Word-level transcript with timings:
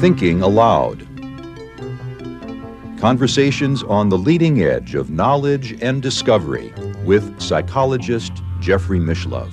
Thinking 0.00 0.40
Aloud. 0.40 1.06
Conversations 2.98 3.82
on 3.82 4.08
the 4.08 4.16
leading 4.16 4.62
edge 4.62 4.94
of 4.94 5.10
knowledge 5.10 5.82
and 5.82 6.00
discovery 6.00 6.72
with 7.04 7.38
psychologist 7.42 8.32
Jeffrey 8.60 8.98
Mishlove. 8.98 9.52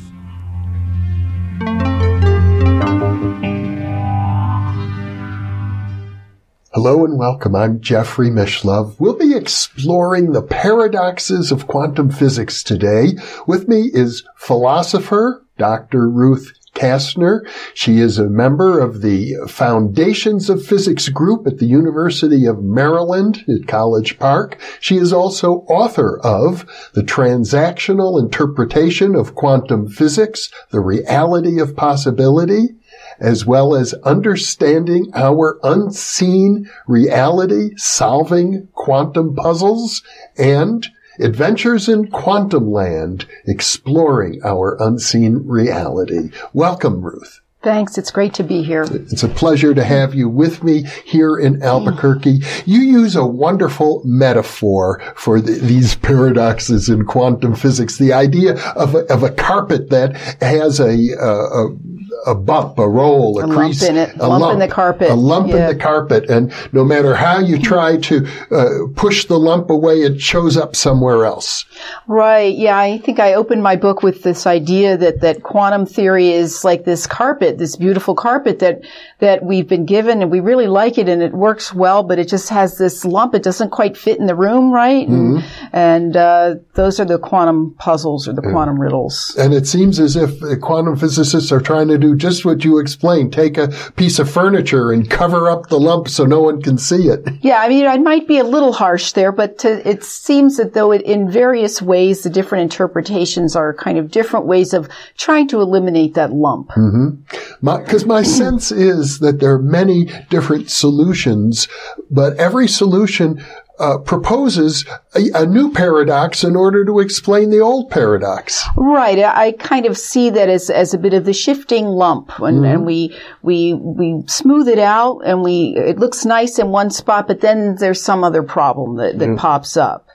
Hello 6.74 7.04
and 7.04 7.20
welcome. 7.20 7.54
I'm 7.54 7.82
Jeffrey 7.82 8.30
Mishlove. 8.30 8.96
We'll 8.98 9.18
be 9.18 9.36
exploring 9.36 10.32
the 10.32 10.42
paradoxes 10.42 11.52
of 11.52 11.68
quantum 11.68 12.12
physics 12.12 12.64
today. 12.64 13.18
With 13.46 13.68
me 13.68 13.90
is 13.94 14.24
philosopher 14.38 15.45
Dr. 15.58 16.10
Ruth 16.10 16.54
Kastner. 16.76 17.48
She 17.74 18.00
is 18.00 18.20
a 18.20 18.30
member 18.30 18.80
of 18.80 19.02
the 19.02 19.36
Foundations 19.48 20.50
of 20.50 20.66
Physics 20.66 21.10
group 21.10 21.48
at 21.48 21.58
the 21.58 21.66
University 21.66 22.46
of 22.46 22.62
Maryland 22.62 23.44
at 23.48 23.68
College 23.68 24.20
Park. 24.20 24.60
She 24.80 24.98
is 24.98 25.12
also 25.14 25.66
author 25.70 26.20
of 26.20 26.66
The 26.94 27.02
Transactional 27.02 28.20
Interpretation 28.20 29.16
of 29.16 29.36
Quantum 29.36 29.88
Physics, 29.88 30.52
The 30.70 30.82
Reality 30.82 31.60
of 31.60 31.76
Possibility, 31.76 32.76
as 33.20 33.46
well 33.46 33.74
as 33.74 33.94
understanding 34.04 35.10
our 35.14 35.58
unseen 35.64 36.70
reality, 36.88 37.72
solving 37.78 38.68
quantum 38.74 39.34
puzzles, 39.34 40.04
and 40.38 40.88
Adventures 41.20 41.88
in 41.88 42.08
Quantum 42.08 42.72
Land, 42.72 43.26
exploring 43.46 44.42
our 44.44 44.78
unseen 44.80 45.48
reality. 45.48 46.32
Welcome, 46.54 47.02
Ruth. 47.02 47.42
Thanks. 47.66 47.98
It's 47.98 48.12
great 48.12 48.36
to 48.36 48.44
be 48.44 48.62
here. 48.62 48.84
It's 48.84 49.24
a 49.24 49.28
pleasure 49.28 49.74
to 49.74 49.84
have 49.84 50.14
you 50.14 50.30
with 50.30 50.64
me 50.64 50.84
here 51.04 51.36
in 51.36 51.64
Albuquerque. 51.64 52.42
You 52.66 52.80
use 52.82 53.16
a 53.16 53.26
wonderful 53.26 54.04
metaphor 54.06 55.02
for 55.16 55.42
the, 55.42 55.54
these 55.54 55.96
paradoxes 55.96 56.90
in 56.90 57.06
quantum 57.06 57.56
physics. 57.56 57.98
The 57.98 58.14
idea 58.14 58.62
of 58.74 58.94
a, 58.94 59.12
of 59.12 59.24
a 59.24 59.32
carpet 59.32 59.90
that 59.90 60.16
has 60.44 60.80
a, 60.80 60.94
a, 61.20 61.76
a 62.26 62.36
bump, 62.36 62.78
a 62.80 62.88
roll, 62.88 63.40
a, 63.40 63.48
a 63.48 63.54
crease, 63.54 63.82
lump 63.82 63.92
in 63.92 63.98
it, 63.98 64.16
a 64.16 64.28
lump, 64.28 64.42
lump, 64.42 64.54
in 64.54 64.60
the 64.60 64.68
carpet, 64.68 65.10
a 65.10 65.16
lump 65.16 65.48
yeah. 65.48 65.70
in 65.70 65.78
the 65.78 65.84
carpet, 65.84 66.30
and 66.30 66.54
no 66.72 66.84
matter 66.84 67.16
how 67.16 67.40
you 67.40 67.60
try 67.60 67.98
to 67.98 68.28
uh, 68.52 68.70
push 68.96 69.26
the 69.26 69.40
lump 69.40 69.70
away, 69.70 70.02
it 70.02 70.22
shows 70.22 70.58
up 70.58 70.76
somewhere 70.76 71.26
else. 71.26 71.66
Right. 72.08 72.56
Yeah. 72.56 72.78
I 72.78 73.00
think 73.00 73.20
I 73.20 73.34
opened 73.34 73.64
my 73.64 73.76
book 73.76 74.04
with 74.04 74.24
this 74.24 74.46
idea 74.46 74.98
that 74.98 75.22
that 75.22 75.44
quantum 75.44 75.86
theory 75.86 76.30
is 76.30 76.64
like 76.64 76.86
this 76.86 77.08
carpet, 77.08 77.58
this 77.58 77.76
beautiful 77.76 78.16
carpet 78.16 78.60
that 78.60 78.84
that 79.20 79.44
we've 79.44 79.68
been 79.68 79.86
given, 79.86 80.22
and 80.22 80.30
we 80.30 80.40
really 80.40 80.68
like 80.68 80.98
it, 80.98 81.10
and 81.10 81.22
it 81.22 81.34
works 81.34 81.74
well, 81.74 82.04
but 82.04 82.20
it 82.20 82.28
just 82.28 82.50
has 82.50 82.78
this 82.78 83.06
lump. 83.06 83.34
It 83.34 83.44
doesn't 83.44 83.72
quite 83.72 83.98
fit 83.98 84.20
in 84.20 84.28
the 84.28 84.36
room, 84.36 84.72
right? 84.72 85.08
Mm-hmm. 85.08 85.40
And, 85.74 85.96
and 85.96 86.18
uh, 86.18 86.56
those 86.74 87.00
are 87.00 87.06
the 87.06 87.18
quantum 87.18 87.76
puzzles 87.80 88.28
or 88.28 88.34
the 88.34 88.42
quantum 88.42 88.80
riddles. 88.80 89.36
And 89.40 89.54
it 89.54 89.66
seems 89.66 90.00
as 90.00 90.16
if 90.16 90.40
quantum 90.62 90.96
physicists 90.98 91.52
are 91.52 91.62
trying 91.62 91.88
to 91.88 91.98
do 91.98 92.05
just 92.14 92.44
what 92.44 92.66
you 92.66 92.78
explained. 92.78 93.32
Take 93.32 93.58
a 93.58 93.70
piece 93.96 94.20
of 94.20 94.30
furniture 94.30 94.92
and 94.92 95.10
cover 95.10 95.50
up 95.50 95.70
the 95.70 95.80
lump 95.80 96.10
so 96.10 96.26
no 96.26 96.42
one 96.42 96.62
can 96.62 96.78
see 96.78 97.08
it. 97.08 97.26
Yeah, 97.46 97.60
I 97.60 97.70
mean, 97.70 97.86
I 97.86 97.98
might 98.00 98.28
be 98.28 98.40
a 98.40 98.44
little 98.44 98.74
harsh 98.74 99.12
there, 99.12 99.32
but 99.32 99.60
to, 99.60 99.88
it 99.88 100.04
seems 100.04 100.58
that 100.58 100.74
though 100.74 100.92
it, 100.92 101.04
in 101.04 101.30
various 101.30 101.80
ways, 101.80 102.24
the 102.24 102.30
different 102.30 102.64
interpretations 102.64 103.56
are 103.56 103.72
kind 103.72 104.00
of 104.00 104.10
different 104.10 104.48
ways 104.48 104.74
of 104.74 104.90
trying 105.16 105.48
to 105.50 105.62
eliminate 105.62 106.16
that 106.16 106.34
lump. 106.34 106.70
Because 106.70 108.04
mm-hmm. 108.04 108.10
my, 108.10 108.16
my 108.16 108.24
sense 108.40 108.72
is 108.72 109.20
that 109.20 109.40
there 109.42 109.54
are 109.54 109.62
many 109.62 110.06
different 110.30 110.72
solutions, 110.72 111.68
but 112.10 112.36
every 112.38 112.68
solution 112.68 113.44
uh, 113.80 113.98
proposes 114.00 114.86
a, 115.16 115.42
a, 115.42 115.46
new 115.46 115.72
paradox 115.72 116.44
in 116.44 116.56
order 116.56 116.86
to 116.86 117.00
explain 117.00 117.50
the 117.50 117.60
old 117.60 117.90
paradox. 117.90 118.64
Right. 118.78 119.20
I 119.20 119.52
kind 119.54 119.86
of 119.86 119.98
see 119.98 120.30
that 120.30 120.50
as, 120.50 120.70
as 120.70 120.94
a 120.94 120.98
bit 120.98 121.14
of 121.14 121.26
the 121.26 121.34
shifting 121.34 121.86
lump, 121.86 122.30
and, 122.40 122.58
mm-hmm. 122.58 122.66
and 122.66 122.86
we 122.86 123.16
we 123.42 123.74
we 123.74 124.24
smooth 124.28 124.68
it 124.68 124.80
out, 124.80 125.22
and 125.26 125.44
we 125.44 125.76
it 125.76 126.00
looks 126.00 126.26
nice 126.26 126.58
in 126.58 126.70
one 126.70 126.90
spot, 126.90 127.28
but 127.28 127.42
then 127.42 127.76
there's 127.76 128.02
some 128.02 128.24
other 128.24 128.44
problem 128.44 128.98
that, 128.98 129.20
that 129.20 129.26
mm-hmm. 129.26 129.38
pops 129.38 129.76
up. 129.76 130.08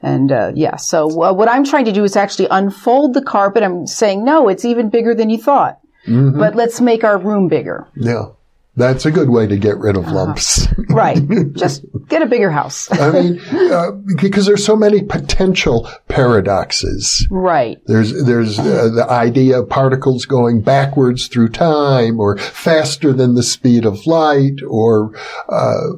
And 0.00 0.30
uh, 0.30 0.52
yeah, 0.54 0.76
so 0.76 1.08
uh, 1.22 1.32
what 1.32 1.48
I'm 1.48 1.64
trying 1.64 1.86
to 1.86 1.92
do 1.92 2.04
is 2.04 2.16
actually 2.16 2.48
unfold 2.50 3.14
the 3.14 3.22
carpet. 3.22 3.62
I'm 3.62 3.86
saying 3.86 4.24
no, 4.24 4.48
it's 4.48 4.64
even 4.64 4.90
bigger 4.90 5.14
than 5.14 5.28
you 5.30 5.38
thought. 5.38 5.80
Mm-hmm. 6.06 6.38
But 6.38 6.54
let's 6.54 6.80
make 6.80 7.04
our 7.04 7.18
room 7.18 7.48
bigger. 7.48 7.86
Yeah. 7.96 8.26
That's 8.78 9.04
a 9.04 9.10
good 9.10 9.28
way 9.28 9.48
to 9.48 9.56
get 9.56 9.76
rid 9.78 9.96
of 9.96 10.04
uh-huh. 10.04 10.14
lumps. 10.14 10.68
right. 10.88 11.18
Just 11.54 11.84
get 12.08 12.22
a 12.22 12.26
bigger 12.26 12.52
house. 12.52 12.88
I 12.92 13.10
mean, 13.10 13.40
uh, 13.72 13.90
because 14.16 14.46
there's 14.46 14.64
so 14.64 14.76
many 14.76 15.02
potential 15.02 15.90
paradoxes. 16.06 17.26
Right. 17.28 17.78
There's 17.86 18.24
there's 18.24 18.58
uh, 18.58 18.88
the 18.94 19.06
idea 19.10 19.60
of 19.60 19.68
particles 19.68 20.26
going 20.26 20.62
backwards 20.62 21.26
through 21.26 21.48
time, 21.48 22.20
or 22.20 22.38
faster 22.38 23.12
than 23.12 23.34
the 23.34 23.42
speed 23.42 23.84
of 23.84 24.06
light, 24.06 24.62
or 24.66 25.12
uh, 25.48 25.94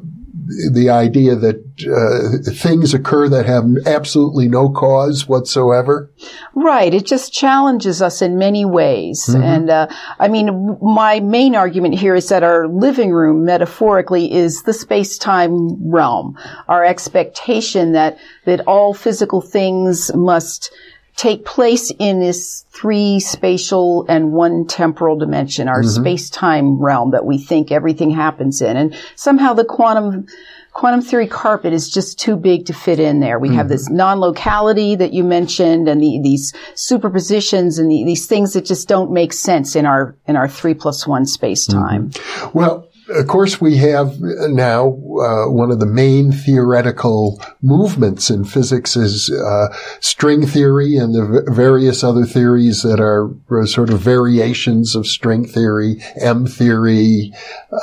the 0.72 0.91
idea 0.91 1.34
that 1.37 1.56
uh, 1.87 2.53
things 2.53 2.94
occur 2.94 3.28
that 3.28 3.47
have 3.47 3.65
absolutely 3.87 4.49
no 4.49 4.69
cause 4.69 5.28
whatsoever. 5.28 6.11
Right. 6.55 6.93
It 6.93 7.06
just 7.06 7.33
challenges 7.33 8.03
us 8.03 8.22
in 8.22 8.38
many 8.38 8.65
ways. 8.65 9.27
Mm-hmm. 9.28 9.43
And 9.43 9.71
uh, 9.71 9.87
I 10.19 10.28
mean, 10.28 10.78
my 10.81 11.21
main 11.21 11.55
argument 11.55 11.94
here 11.94 12.15
is 12.15 12.28
that 12.28 12.43
our 12.43 12.69
living 12.69 13.12
room, 13.12 13.44
metaphorically, 13.44 14.33
is 14.33 14.62
the 14.65 14.72
space-time 14.72 15.91
realm. 15.91 16.38
Our 16.69 16.84
expectation 16.84 17.93
that 17.93 18.19
that 18.44 18.61
all 18.67 18.94
physical 18.94 19.41
things 19.41 20.12
must 20.15 20.72
take 21.20 21.44
place 21.44 21.92
in 21.98 22.19
this 22.19 22.64
three 22.70 23.20
spatial 23.20 24.06
and 24.08 24.32
one 24.32 24.66
temporal 24.66 25.19
dimension, 25.19 25.69
our 25.69 25.82
mm-hmm. 25.82 26.03
space-time 26.03 26.81
realm 26.81 27.10
that 27.10 27.26
we 27.26 27.36
think 27.36 27.70
everything 27.70 28.10
happens 28.10 28.62
in. 28.62 28.75
And 28.75 28.97
somehow 29.16 29.53
the 29.53 29.66
quantum 29.66 30.26
quantum 30.72 31.03
theory 31.03 31.26
carpet 31.26 31.75
is 31.75 31.91
just 31.91 32.19
too 32.19 32.36
big 32.36 32.64
to 32.64 32.72
fit 32.72 32.98
in 32.98 33.20
there. 33.20 33.38
We 33.38 33.48
mm-hmm. 33.48 33.58
have 33.58 33.69
this 33.69 33.91
non-locality 33.91 34.94
that 34.94 35.12
you 35.12 35.22
mentioned 35.25 35.88
and 35.88 36.00
the, 36.00 36.20
these 36.22 36.54
superpositions 36.75 37.78
and 37.78 37.91
the, 37.91 38.04
these 38.04 38.26
things 38.26 38.54
that 38.54 38.64
just 38.64 38.88
don't 38.88 39.10
make 39.12 39.34
sense 39.34 39.76
in 39.76 39.84
our 39.84 40.16
in 40.26 40.37
our 40.37 40.48
three 40.48 40.75
plus 40.75 41.06
one 41.06 41.26
space 41.26 41.66
time. 41.66 42.10
Mm-hmm. 42.10 42.58
Well, 42.58 42.88
of 43.10 43.26
course, 43.26 43.60
we 43.60 43.76
have 43.78 44.21
now 44.21 44.88
uh, 44.88 45.50
one 45.50 45.71
of 45.71 45.81
the 45.81 45.87
main 45.87 46.32
theoretical 46.32 47.43
movements 47.62 48.31
in 48.31 48.44
physics 48.44 48.97
is 48.97 49.31
uh, 49.31 49.69
string 50.00 50.47
theory 50.47 50.97
and 50.97 51.15
the 51.15 51.44
various 51.49 52.04
other 52.04 52.25
theories 52.25 52.82
that 52.82 53.00
are 53.00 53.31
uh, 53.50 53.66
sort 53.66 53.91
of 53.91 54.00
variations 54.00 54.94
of 54.94 55.06
string 55.06 55.47
theory, 55.47 55.97
M 56.20 56.47
theory, 56.47 57.32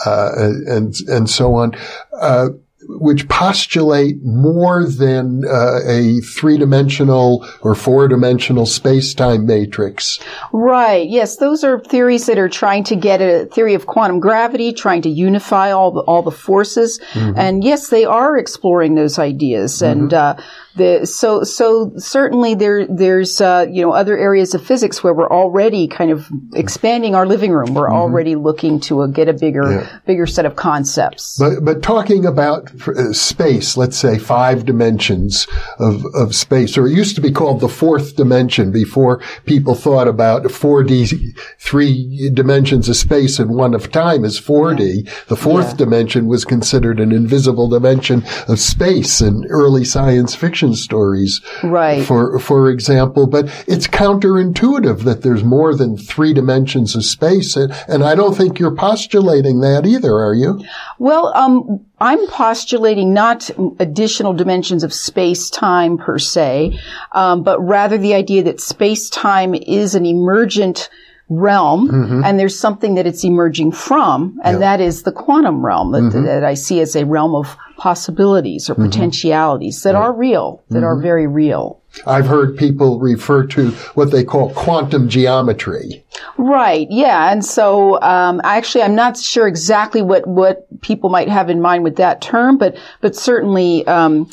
uh, 0.05 0.31
and 0.35 0.95
and 1.07 1.29
so 1.29 1.55
on. 1.55 1.73
Uh, 2.13 2.49
which 2.87 3.27
postulate 3.27 4.15
more 4.23 4.85
than 4.85 5.43
uh, 5.45 5.79
a 5.85 6.19
three-dimensional 6.21 7.47
or 7.61 7.75
four-dimensional 7.75 8.65
space-time 8.65 9.45
matrix. 9.45 10.19
Right. 10.53 11.07
Yes, 11.07 11.37
those 11.37 11.63
are 11.63 11.79
theories 11.79 12.25
that 12.27 12.37
are 12.37 12.49
trying 12.49 12.83
to 12.85 12.95
get 12.95 13.21
a 13.21 13.45
theory 13.45 13.73
of 13.73 13.85
quantum 13.85 14.19
gravity, 14.19 14.73
trying 14.73 15.01
to 15.03 15.09
unify 15.09 15.71
all 15.71 15.91
the, 15.91 16.01
all 16.01 16.21
the 16.21 16.31
forces. 16.31 16.99
Mm-hmm. 17.11 17.37
And 17.37 17.63
yes, 17.63 17.89
they 17.89 18.05
are 18.05 18.37
exploring 18.37 18.95
those 18.95 19.19
ideas. 19.19 19.75
Mm-hmm. 19.75 19.99
And 19.99 20.13
uh, 20.13 20.35
the, 20.77 21.05
so 21.05 21.43
so 21.43 21.91
certainly 21.97 22.55
there 22.55 22.85
there's 22.87 23.41
uh, 23.41 23.65
you 23.69 23.81
know 23.81 23.91
other 23.91 24.17
areas 24.17 24.53
of 24.53 24.65
physics 24.65 25.03
where 25.03 25.13
we're 25.13 25.29
already 25.29 25.87
kind 25.87 26.11
of 26.11 26.29
expanding 26.53 27.15
our 27.15 27.25
living 27.25 27.51
room. 27.51 27.73
We're 27.73 27.87
mm-hmm. 27.87 27.95
already 27.95 28.35
looking 28.35 28.79
to 28.81 29.01
uh, 29.01 29.07
get 29.07 29.27
a 29.27 29.33
bigger 29.33 29.71
yeah. 29.71 29.99
bigger 30.05 30.25
set 30.25 30.45
of 30.45 30.55
concepts. 30.55 31.37
But 31.37 31.65
but 31.65 31.81
talking 31.81 32.25
about 32.25 32.71
uh, 32.87 33.11
space, 33.13 33.75
let's 33.75 33.97
say 33.97 34.17
five 34.17 34.65
dimensions 34.65 35.47
of 35.79 36.05
of 36.13 36.35
space, 36.35 36.77
or 36.77 36.87
it 36.87 36.93
used 36.93 37.15
to 37.15 37.21
be 37.21 37.31
called 37.31 37.59
the 37.59 37.69
fourth 37.69 38.15
dimension 38.15 38.71
before 38.71 39.21
people 39.45 39.75
thought 39.75 40.07
about 40.07 40.43
4D, 40.43 41.37
three 41.59 42.29
dimensions 42.33 42.87
of 42.87 42.95
space 42.95 43.39
and 43.39 43.51
one 43.51 43.73
of 43.73 43.91
time 43.91 44.23
is 44.23 44.39
4D. 44.39 45.05
Yeah. 45.05 45.11
The 45.27 45.35
fourth 45.35 45.71
yeah. 45.71 45.77
dimension 45.77 46.27
was 46.27 46.45
considered 46.45 46.99
an 46.99 47.11
invisible 47.11 47.67
dimension 47.67 48.23
of 48.47 48.59
space 48.59 49.21
in 49.21 49.45
early 49.49 49.83
science 49.83 50.35
fiction 50.35 50.66
stories. 50.75 51.41
Right. 51.63 52.05
For, 52.05 52.39
for 52.39 52.69
example, 52.69 53.27
but 53.27 53.45
it's 53.67 53.87
counterintuitive 53.87 55.03
that 55.03 55.21
there's 55.21 55.43
more 55.43 55.75
than 55.75 55.97
three 55.97 56.33
dimensions 56.33 56.95
of 56.95 57.03
space. 57.03 57.55
And, 57.55 57.73
and 57.87 58.03
I 58.03 58.15
don't 58.15 58.35
think 58.35 58.59
you're 58.59 58.75
postulating 58.75 59.61
that 59.61 59.85
either, 59.85 60.13
are 60.13 60.33
you? 60.33 60.63
Well, 60.99 61.31
um, 61.35 61.85
I'm 61.99 62.27
postulating 62.27 63.13
not 63.13 63.49
additional 63.79 64.33
dimensions 64.33 64.83
of 64.83 64.93
space 64.93 65.49
time 65.49 65.97
per 65.97 66.19
se, 66.19 66.79
um, 67.11 67.43
but 67.43 67.59
rather 67.59 67.97
the 67.97 68.13
idea 68.13 68.43
that 68.43 68.61
space 68.61 69.09
time 69.09 69.55
is 69.55 69.95
an 69.95 70.05
emergent 70.05 70.89
realm 71.29 71.89
mm-hmm. 71.89 72.23
and 72.23 72.39
there's 72.39 72.57
something 72.57 72.95
that 72.95 73.05
it's 73.05 73.25
emerging 73.25 73.71
from 73.71 74.39
and 74.45 74.61
that 74.61 74.79
is 74.79 75.03
the 75.03 75.11
quantum 75.11 75.65
realm 75.65 75.91
that, 75.91 76.03
mm-hmm. 76.03 76.23
that, 76.23 76.45
I 76.45 76.53
see 76.53 76.79
as 76.79 76.95
a 76.95 77.05
realm 77.05 77.35
of 77.35 77.57
possibilities 77.77 78.69
or 78.69 78.73
mm-hmm. 78.73 78.85
potentialities 78.85 79.83
that 79.83 79.93
are 79.93 80.13
real, 80.13 80.63
that 80.69 80.83
are 80.83 80.93
mm-hmm. 80.93 81.03
very 81.03 81.27
real. 81.27 81.81
I've 82.05 82.27
heard 82.27 82.57
people 82.57 82.99
refer 82.99 83.45
to 83.47 83.71
what 83.95 84.11
they 84.11 84.23
call 84.23 84.53
quantum 84.53 85.09
geometry. 85.09 86.05
Right. 86.37 86.87
Yeah. 86.89 87.31
And 87.31 87.43
so, 87.43 87.99
um, 88.01 88.39
actually, 88.43 88.83
I'm 88.83 88.95
not 88.95 89.17
sure 89.17 89.47
exactly 89.47 90.01
what, 90.01 90.27
what 90.27 90.67
people 90.81 91.09
might 91.09 91.29
have 91.29 91.49
in 91.49 91.61
mind 91.61 91.83
with 91.83 91.97
that 91.97 92.21
term, 92.21 92.57
but, 92.57 92.77
but 93.01 93.15
certainly, 93.15 93.85
um, 93.87 94.29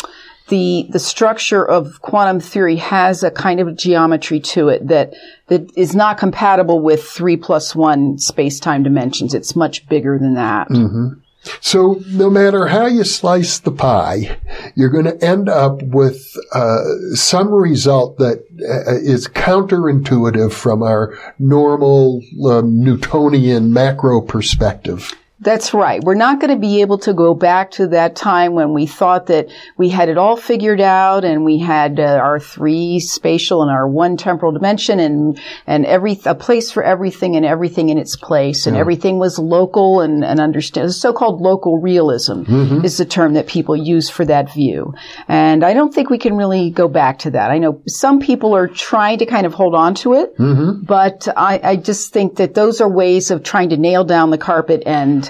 the 0.48 0.86
the 0.90 0.98
structure 0.98 1.64
of 1.64 2.00
quantum 2.02 2.38
theory 2.40 2.76
has 2.76 3.22
a 3.22 3.30
kind 3.30 3.60
of 3.60 3.76
geometry 3.76 4.40
to 4.40 4.68
it 4.68 4.86
that 4.88 5.14
that 5.46 5.70
is 5.76 5.94
not 5.94 6.18
compatible 6.18 6.80
with 6.80 7.02
three 7.04 7.36
plus 7.36 7.74
one 7.74 8.18
space 8.18 8.60
time 8.60 8.82
dimensions. 8.82 9.34
It's 9.34 9.56
much 9.56 9.88
bigger 9.88 10.18
than 10.18 10.34
that. 10.34 10.68
Mm-hmm. 10.68 11.20
So 11.60 12.00
no 12.06 12.30
matter 12.30 12.66
how 12.66 12.86
you 12.86 13.04
slice 13.04 13.58
the 13.58 13.70
pie, 13.70 14.38
you're 14.74 14.90
going 14.90 15.04
to 15.04 15.22
end 15.22 15.48
up 15.48 15.82
with 15.82 16.34
uh, 16.52 16.80
some 17.14 17.52
result 17.52 18.18
that 18.18 18.38
uh, 18.62 18.96
is 18.96 19.28
counterintuitive 19.28 20.52
from 20.52 20.82
our 20.82 21.18
normal 21.38 22.22
um, 22.46 22.82
Newtonian 22.82 23.72
macro 23.72 24.22
perspective. 24.22 25.14
That's 25.40 25.74
right. 25.74 26.02
We're 26.02 26.14
not 26.14 26.40
going 26.40 26.54
to 26.54 26.60
be 26.60 26.80
able 26.80 26.98
to 26.98 27.12
go 27.12 27.34
back 27.34 27.72
to 27.72 27.88
that 27.88 28.14
time 28.14 28.54
when 28.54 28.72
we 28.72 28.86
thought 28.86 29.26
that 29.26 29.48
we 29.76 29.88
had 29.88 30.08
it 30.08 30.16
all 30.16 30.36
figured 30.36 30.80
out 30.80 31.24
and 31.24 31.44
we 31.44 31.58
had 31.58 31.98
uh, 31.98 32.04
our 32.04 32.38
three 32.38 33.00
spatial 33.00 33.60
and 33.60 33.70
our 33.70 33.86
one 33.88 34.16
temporal 34.16 34.52
dimension 34.52 35.00
and 35.00 35.40
and 35.66 35.86
every 35.86 36.20
a 36.24 36.36
place 36.36 36.70
for 36.70 36.84
everything 36.84 37.34
and 37.34 37.44
everything 37.44 37.88
in 37.88 37.98
its 37.98 38.14
place 38.14 38.68
and 38.68 38.76
yeah. 38.76 38.80
everything 38.80 39.18
was 39.18 39.36
local 39.36 40.00
and 40.00 40.24
and 40.24 40.38
understand. 40.38 40.94
So-called 40.94 41.40
local 41.40 41.78
realism 41.78 42.44
mm-hmm. 42.44 42.84
is 42.84 42.98
the 42.98 43.04
term 43.04 43.34
that 43.34 43.48
people 43.48 43.74
use 43.74 44.08
for 44.08 44.24
that 44.26 44.52
view. 44.52 44.94
And 45.26 45.64
I 45.64 45.74
don't 45.74 45.92
think 45.92 46.10
we 46.10 46.18
can 46.18 46.36
really 46.36 46.70
go 46.70 46.86
back 46.86 47.18
to 47.20 47.32
that. 47.32 47.50
I 47.50 47.58
know 47.58 47.82
some 47.88 48.20
people 48.20 48.54
are 48.54 48.68
trying 48.68 49.18
to 49.18 49.26
kind 49.26 49.46
of 49.46 49.52
hold 49.52 49.74
on 49.74 49.96
to 49.96 50.14
it, 50.14 50.38
mm-hmm. 50.38 50.84
but 50.84 51.26
I, 51.36 51.60
I 51.62 51.76
just 51.76 52.12
think 52.12 52.36
that 52.36 52.54
those 52.54 52.80
are 52.80 52.88
ways 52.88 53.32
of 53.32 53.42
trying 53.42 53.70
to 53.70 53.76
nail 53.76 54.04
down 54.04 54.30
the 54.30 54.38
carpet 54.38 54.84
and 54.86 55.23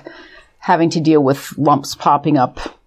having 0.58 0.90
to 0.90 1.00
deal 1.00 1.22
with 1.22 1.56
lumps 1.58 1.94
popping 1.94 2.36
up 2.38 2.78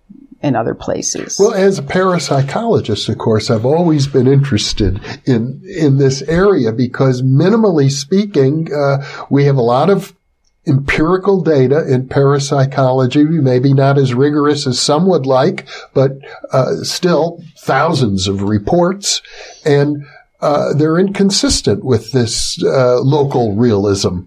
in 0.41 0.55
other 0.55 0.75
places. 0.75 1.37
Well, 1.39 1.53
as 1.53 1.79
a 1.79 1.83
parapsychologist, 1.83 3.09
of 3.09 3.17
course, 3.17 3.49
I've 3.49 3.65
always 3.65 4.07
been 4.07 4.27
interested 4.27 4.99
in 5.25 5.61
in 5.65 5.97
this 5.97 6.21
area 6.23 6.71
because, 6.71 7.21
minimally 7.21 7.91
speaking, 7.91 8.71
uh, 8.73 9.03
we 9.29 9.45
have 9.45 9.57
a 9.57 9.61
lot 9.61 9.89
of 9.89 10.13
empirical 10.67 11.41
data 11.41 11.87
in 11.87 12.07
parapsychology, 12.07 13.23
maybe 13.23 13.73
not 13.73 13.97
as 13.97 14.13
rigorous 14.13 14.67
as 14.67 14.79
some 14.79 15.07
would 15.07 15.25
like, 15.25 15.67
but 15.93 16.11
uh, 16.51 16.75
still 16.83 17.41
thousands 17.59 18.27
of 18.27 18.43
reports, 18.43 19.21
and 19.65 20.05
uh, 20.41 20.73
they're 20.73 20.99
inconsistent 20.99 21.83
with 21.83 22.11
this 22.11 22.61
uh, 22.63 22.99
local 22.99 23.55
realism. 23.55 24.21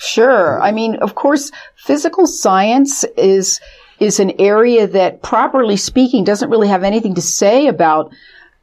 Sure. 0.00 0.62
I 0.62 0.72
mean, 0.72 0.96
of 0.96 1.14
course, 1.14 1.50
physical 1.76 2.26
science 2.26 3.04
is 3.18 3.60
is 3.98 4.18
an 4.18 4.32
area 4.40 4.86
that, 4.86 5.20
properly 5.22 5.76
speaking, 5.76 6.24
doesn't 6.24 6.48
really 6.48 6.68
have 6.68 6.84
anything 6.84 7.14
to 7.16 7.20
say 7.20 7.66
about 7.66 8.10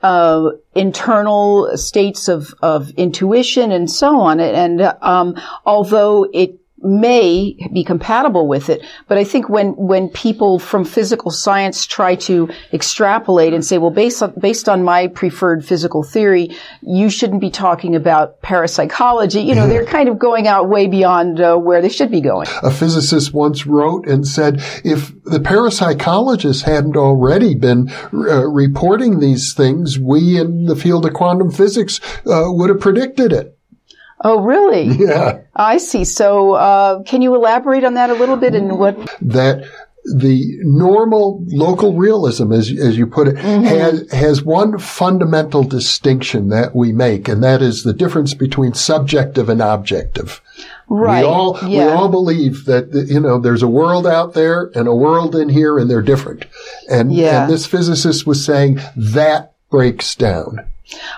uh, 0.02 0.50
internal 0.74 1.78
states 1.78 2.28
of 2.28 2.56
of 2.64 2.90
intuition 2.98 3.72
and 3.72 3.88
so 3.88 4.20
on. 4.20 4.40
And 4.40 4.82
um, 5.02 5.36
although 5.64 6.28
it 6.34 6.60
may 6.80 7.58
be 7.74 7.84
compatible 7.84 8.48
with 8.48 8.70
it. 8.70 8.86
But 9.08 9.18
I 9.18 9.24
think 9.24 9.50
when, 9.50 9.70
when 9.76 10.10
people 10.10 10.60
from 10.60 10.86
physical 10.86 11.32
science 11.32 11.86
try 11.86 12.16
to 12.16 12.50
extrapolate 12.72 13.54
and 13.54 13.66
say, 13.66 13.78
well, 13.78 13.92
based 13.92 14.22
on, 14.22 14.34
based 14.40 14.70
on 14.70 14.84
my 14.84 15.08
preferred 15.08 15.66
physical 15.66 16.04
theory, 16.04 16.56
you 16.82 17.10
shouldn't 17.10 17.42
be 17.42 17.50
talking 17.50 17.96
about 17.96 18.42
parapsychology. 18.42 19.42
You 19.42 19.56
know, 19.56 19.68
they're 19.68 19.86
kind 19.86 20.08
of 20.08 20.20
going 20.20 20.48
out 20.48 20.70
way 20.70 20.88
beyond 20.88 21.42
uh, 21.42 21.58
where 21.58 21.82
they 21.82 21.90
should 21.90 22.12
be 22.12 22.22
going. 22.22 22.48
A 22.62 22.72
physicist 22.72 23.34
once 23.34 23.66
wrote 23.66 24.08
and 24.08 24.28
said, 24.28 24.62
if 24.84 25.12
the 25.24 25.40
parapsychologists 25.40 26.64
hadn't 26.64 26.96
already 26.96 27.56
been 27.56 27.90
uh, 28.14 28.48
reporting 28.48 29.20
these 29.20 29.54
things, 29.54 29.98
we 30.00 30.40
in 30.40 30.66
the 30.66 30.76
field 30.76 31.06
of 31.06 31.14
quantum 31.14 31.52
physics 31.52 32.00
uh, 32.28 32.44
would 32.46 32.70
have 32.70 32.80
predicted 32.80 33.34
it. 33.34 33.57
Oh, 34.22 34.42
really? 34.42 34.88
Yeah. 34.98 35.42
I 35.56 35.78
see. 35.78 36.04
So, 36.04 36.54
uh, 36.54 37.04
can 37.04 37.22
you 37.22 37.36
elaborate 37.36 37.84
on 37.84 37.94
that 37.96 38.10
a 38.10 38.14
little 38.14 38.36
bit 38.36 38.56
and 38.56 38.78
what? 38.78 38.98
That 39.22 39.70
the 40.16 40.58
normal 40.62 41.44
local 41.48 41.94
realism, 41.94 42.52
as, 42.52 42.72
as 42.72 42.98
you 42.98 43.06
put 43.06 43.28
it, 43.28 43.36
mm-hmm. 43.36 43.64
has, 43.64 44.12
has 44.12 44.44
one 44.44 44.78
fundamental 44.80 45.64
distinction 45.64 46.50
that 46.50 46.76
we 46.76 46.94
make, 46.94 47.28
and 47.28 47.44
that 47.44 47.62
is 47.62 47.84
the 47.84 47.94
difference 47.94 48.34
between 48.34 48.74
subjective 48.74 49.50
and 49.50 49.62
objective. 49.62 50.42
Right. 50.88 51.22
We 51.22 51.28
all, 51.28 51.60
yeah. 51.64 51.86
we 51.86 51.92
all 51.92 52.10
believe 52.10 52.66
that, 52.66 52.94
you 53.10 53.20
know, 53.20 53.40
there's 53.40 53.64
a 53.64 53.68
world 53.68 54.08
out 54.08 54.34
there 54.34 54.72
and 54.76 54.88
a 54.88 54.96
world 54.96 55.36
in 55.36 55.50
here 55.50 55.78
and 55.78 55.90
they're 55.90 56.02
different. 56.02 56.46
And, 56.90 57.14
yeah. 57.14 57.44
and 57.44 57.52
this 57.52 57.66
physicist 57.66 58.26
was 58.26 58.46
saying 58.46 58.80
that 58.96 59.54
breaks 59.70 60.16
down. 60.16 60.66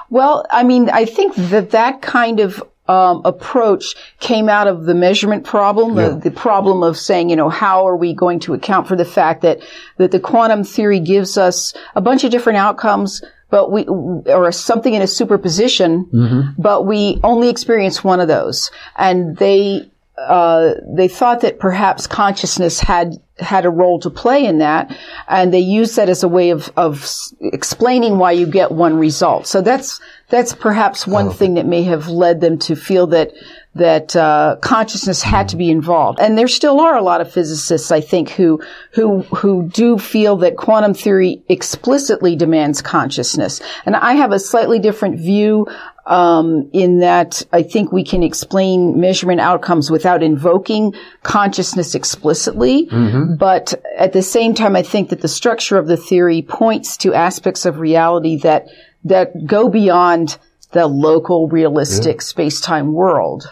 Well, 0.10 0.46
I 0.50 0.64
mean, 0.64 0.90
I 0.90 1.06
think 1.06 1.36
that 1.36 1.72
that 1.72 2.02
kind 2.02 2.40
of 2.40 2.64
um, 2.90 3.22
approach 3.24 3.96
came 4.20 4.50
out 4.50 4.68
of 4.68 4.86
the 4.86 4.96
measurement 4.96 5.46
problem, 5.46 5.96
yeah. 5.96 6.10
the, 6.10 6.16
the, 6.16 6.32
problem 6.32 6.82
of 6.82 6.98
saying, 6.98 7.30
you 7.30 7.36
know, 7.36 7.48
how 7.48 7.88
are 7.88 7.96
we 7.96 8.16
going 8.16 8.40
to 8.40 8.56
account 8.56 8.88
for 8.88 8.96
the 8.96 9.06
fact 9.06 9.44
that 9.44 9.60
that 9.98 10.10
the 10.10 10.20
quantum 10.20 10.64
theory 10.64 11.00
gives 11.00 11.38
us 11.38 11.76
a 11.94 12.02
bunch 12.02 12.24
of 12.24 12.32
different 12.32 12.58
outcomes, 12.58 13.22
but 13.52 13.72
we 13.72 13.86
or 13.86 14.52
something 14.52 14.96
in 14.96 15.04
a 15.04 15.08
superposition, 15.08 16.06
mm-hmm. 16.06 16.60
but 16.60 16.88
we 16.88 17.20
only 17.24 17.50
experience 17.50 18.04
one 18.04 18.20
of 18.20 18.28
those, 18.28 18.72
and 18.98 19.38
they 19.38 19.88
uh, 20.18 20.74
they 20.92 21.08
thought 21.08 21.42
that 21.42 21.60
perhaps 21.60 22.08
consciousness 22.08 22.80
had 22.80 23.14
had 23.40 23.66
a 23.66 23.70
role 23.70 24.00
to 24.00 24.10
play 24.10 24.46
in 24.46 24.60
that, 24.60 24.96
and 25.28 25.54
they 25.54 25.60
use 25.60 25.96
that 25.96 26.10
as 26.10 26.24
a 26.24 26.28
way 26.28 26.50
of 26.50 26.72
of 26.78 27.10
explaining 27.42 28.18
why 28.18 28.32
you 28.32 28.46
get 28.46 28.72
one 28.72 28.98
result. 28.98 29.48
So 29.48 29.62
that's 29.62 30.00
that's 30.30 30.54
perhaps 30.54 31.08
one 31.08 31.28
oh. 31.28 31.32
thing 31.32 31.56
that 31.56 31.66
may 31.66 31.84
have 31.84 32.08
led 32.08 32.42
them 32.42 32.58
to 32.60 32.76
feel 32.76 33.08
that 33.08 33.32
that 33.76 34.16
uh, 34.16 34.58
consciousness 34.62 35.22
had 35.22 35.48
to 35.50 35.56
be 35.56 35.70
involved. 35.70 36.20
And 36.20 36.38
there 36.38 36.48
still 36.48 36.80
are 36.80 36.98
a 36.98 37.04
lot 37.04 37.22
of 37.22 37.32
physicists, 37.32 37.92
I 37.92 38.02
think, 38.02 38.30
who 38.30 38.62
who 38.94 39.22
who 39.24 39.70
do 39.70 39.98
feel 39.98 40.38
that 40.38 40.58
quantum 40.58 40.94
theory 40.94 41.44
explicitly 41.50 42.36
demands 42.36 42.82
consciousness. 42.82 43.62
And 43.86 43.96
I 43.96 44.14
have 44.14 44.32
a 44.32 44.40
slightly 44.40 44.80
different 44.80 45.20
view 45.20 45.68
um, 46.10 46.68
in 46.74 47.00
that 47.00 47.46
I 47.54 47.62
think 47.62 47.92
we 47.92 48.04
can 48.04 48.24
explain 48.24 49.00
measurement 49.00 49.40
outcomes 49.40 49.92
without 49.92 50.24
invoking 50.24 50.96
consciousness 51.22 51.96
explicitly. 51.96 52.88
Mm-hmm. 52.88 53.36
But 53.36 53.76
at 53.96 54.12
the 54.14 54.24
same 54.24 54.56
time, 54.56 54.76
I 54.76 54.82
think 54.82 55.10
that 55.10 55.22
the 55.22 55.28
structure 55.28 55.78
of 55.78 55.88
the 55.88 55.98
theory 55.98 56.42
points 56.42 56.98
to 56.98 57.14
aspects 57.14 57.66
of 57.66 57.80
reality 57.80 58.38
that 58.38 58.68
that 59.06 59.46
go 59.46 59.70
beyond 59.70 60.38
the 60.72 60.88
local, 60.88 61.48
realistic 61.48 62.18
yeah. 62.18 62.22
space-time 62.22 62.92
world. 62.92 63.50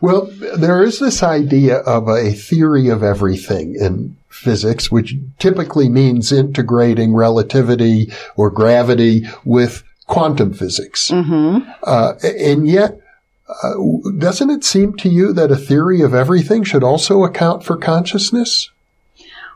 Well, 0.00 0.30
there 0.56 0.82
is 0.82 1.00
this 1.00 1.22
idea 1.22 1.78
of 1.78 2.08
a 2.08 2.32
theory 2.32 2.88
of 2.88 3.02
everything 3.02 3.74
in 3.74 4.16
physics, 4.28 4.90
which 4.90 5.16
typically 5.38 5.88
means 5.88 6.32
integrating 6.32 7.14
relativity 7.14 8.12
or 8.36 8.50
gravity 8.50 9.26
with 9.44 9.82
quantum 10.06 10.52
physics. 10.52 11.10
Mm-hmm. 11.10 11.70
Uh, 11.82 12.14
and 12.22 12.68
yet, 12.68 13.00
uh, 13.48 13.74
doesn't 14.18 14.50
it 14.50 14.64
seem 14.64 14.96
to 14.96 15.08
you 15.08 15.32
that 15.32 15.50
a 15.50 15.56
theory 15.56 16.00
of 16.02 16.14
everything 16.14 16.64
should 16.64 16.84
also 16.84 17.24
account 17.24 17.64
for 17.64 17.76
consciousness? 17.76 18.70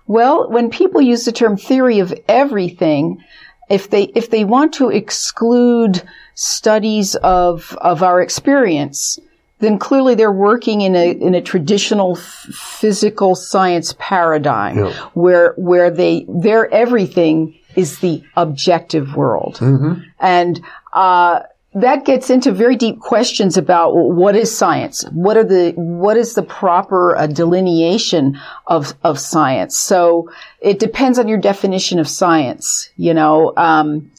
Well, 0.07 0.50
when 0.50 0.71
people 0.71 1.00
use 1.00 1.25
the 1.25 1.33
term 1.33 1.57
theory 1.57 1.99
of 1.99 2.14
everything, 2.28 3.23
if 3.69 3.90
they 3.90 4.05
if 4.14 4.31
they 4.31 4.45
want 4.45 4.73
to 4.75 4.88
exclude 4.88 6.02
studies 6.35 7.14
of 7.17 7.76
of 7.81 8.02
our 8.02 8.21
experience, 8.21 9.19
then 9.59 9.78
clearly 9.78 10.14
they're 10.14 10.33
working 10.33 10.81
in 10.81 10.95
a 10.97 11.11
in 11.11 11.35
a 11.35 11.43
traditional 11.43 12.17
f- 12.17 12.47
physical 12.52 13.35
science 13.35 13.95
paradigm 13.99 14.78
yeah. 14.78 14.93
where 15.14 15.52
where 15.57 15.90
they 15.90 16.25
their 16.28 16.73
everything 16.73 17.55
is 17.78 18.00
the 18.00 18.23
objective 18.37 19.14
world, 19.14 19.54
mm-hmm. 19.61 20.00
and 20.18 20.61
uh, 20.92 21.40
that 21.75 22.04
gets 22.04 22.28
into 22.28 22.50
very 22.50 22.76
deep 22.76 22.99
questions 22.99 23.56
about 23.56 23.92
what 23.94 24.35
is 24.35 24.56
science, 24.56 25.04
what 25.12 25.37
are 25.37 25.44
the 25.44 25.73
what 25.76 26.16
is 26.16 26.35
the 26.35 26.42
proper 26.42 27.16
uh, 27.16 27.26
delineation 27.26 28.38
of 28.66 28.94
of 29.04 29.18
science. 29.18 29.78
So 29.78 30.30
it 30.61 30.78
depends 30.78 31.18
on 31.18 31.28
your 31.28 31.38
definition 31.38 31.99
of 31.99 32.08
science, 32.08 32.90
you 32.97 33.14
know, 33.14 33.52
um, 33.56 34.11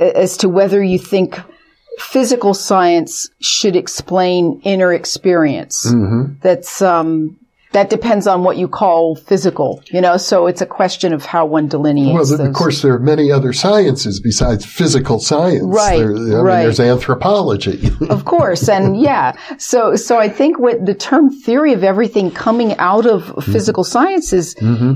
as 0.00 0.38
to 0.38 0.48
whether 0.48 0.82
you 0.82 0.98
think 0.98 1.38
physical 1.98 2.54
science 2.54 3.28
should 3.40 3.76
explain 3.76 4.60
inner 4.64 4.92
experience. 4.92 5.84
That's 6.40 6.82
um, 6.82 7.38
that 7.76 7.90
depends 7.90 8.26
on 8.26 8.42
what 8.42 8.56
you 8.56 8.68
call 8.68 9.14
physical, 9.16 9.82
you 9.92 10.00
know. 10.00 10.16
So 10.16 10.46
it's 10.46 10.62
a 10.62 10.66
question 10.66 11.12
of 11.12 11.24
how 11.26 11.44
one 11.46 11.68
delineates. 11.68 12.14
Well, 12.14 12.24
th- 12.26 12.38
those. 12.38 12.48
of 12.48 12.54
course, 12.54 12.82
there 12.82 12.94
are 12.94 12.98
many 12.98 13.30
other 13.30 13.52
sciences 13.52 14.18
besides 14.20 14.64
physical 14.64 15.18
science. 15.20 15.62
Right, 15.64 15.98
There- 15.98 16.12
I 16.16 16.18
mean, 16.18 16.32
right. 16.50 16.62
there's 16.62 16.80
anthropology. 16.80 17.90
Of 18.16 18.24
course, 18.24 18.68
and 18.68 18.98
yeah. 19.00 19.32
So, 19.58 19.96
so 19.96 20.16
I 20.18 20.28
think 20.28 20.58
what 20.58 20.84
the 20.86 20.94
term 20.94 21.28
theory 21.30 21.72
of 21.74 21.82
everything 21.84 22.30
coming 22.30 22.70
out 22.78 23.04
of 23.06 23.16
Mm-hmm. 23.26 23.52
physical 23.52 23.84
sciences 23.84 24.54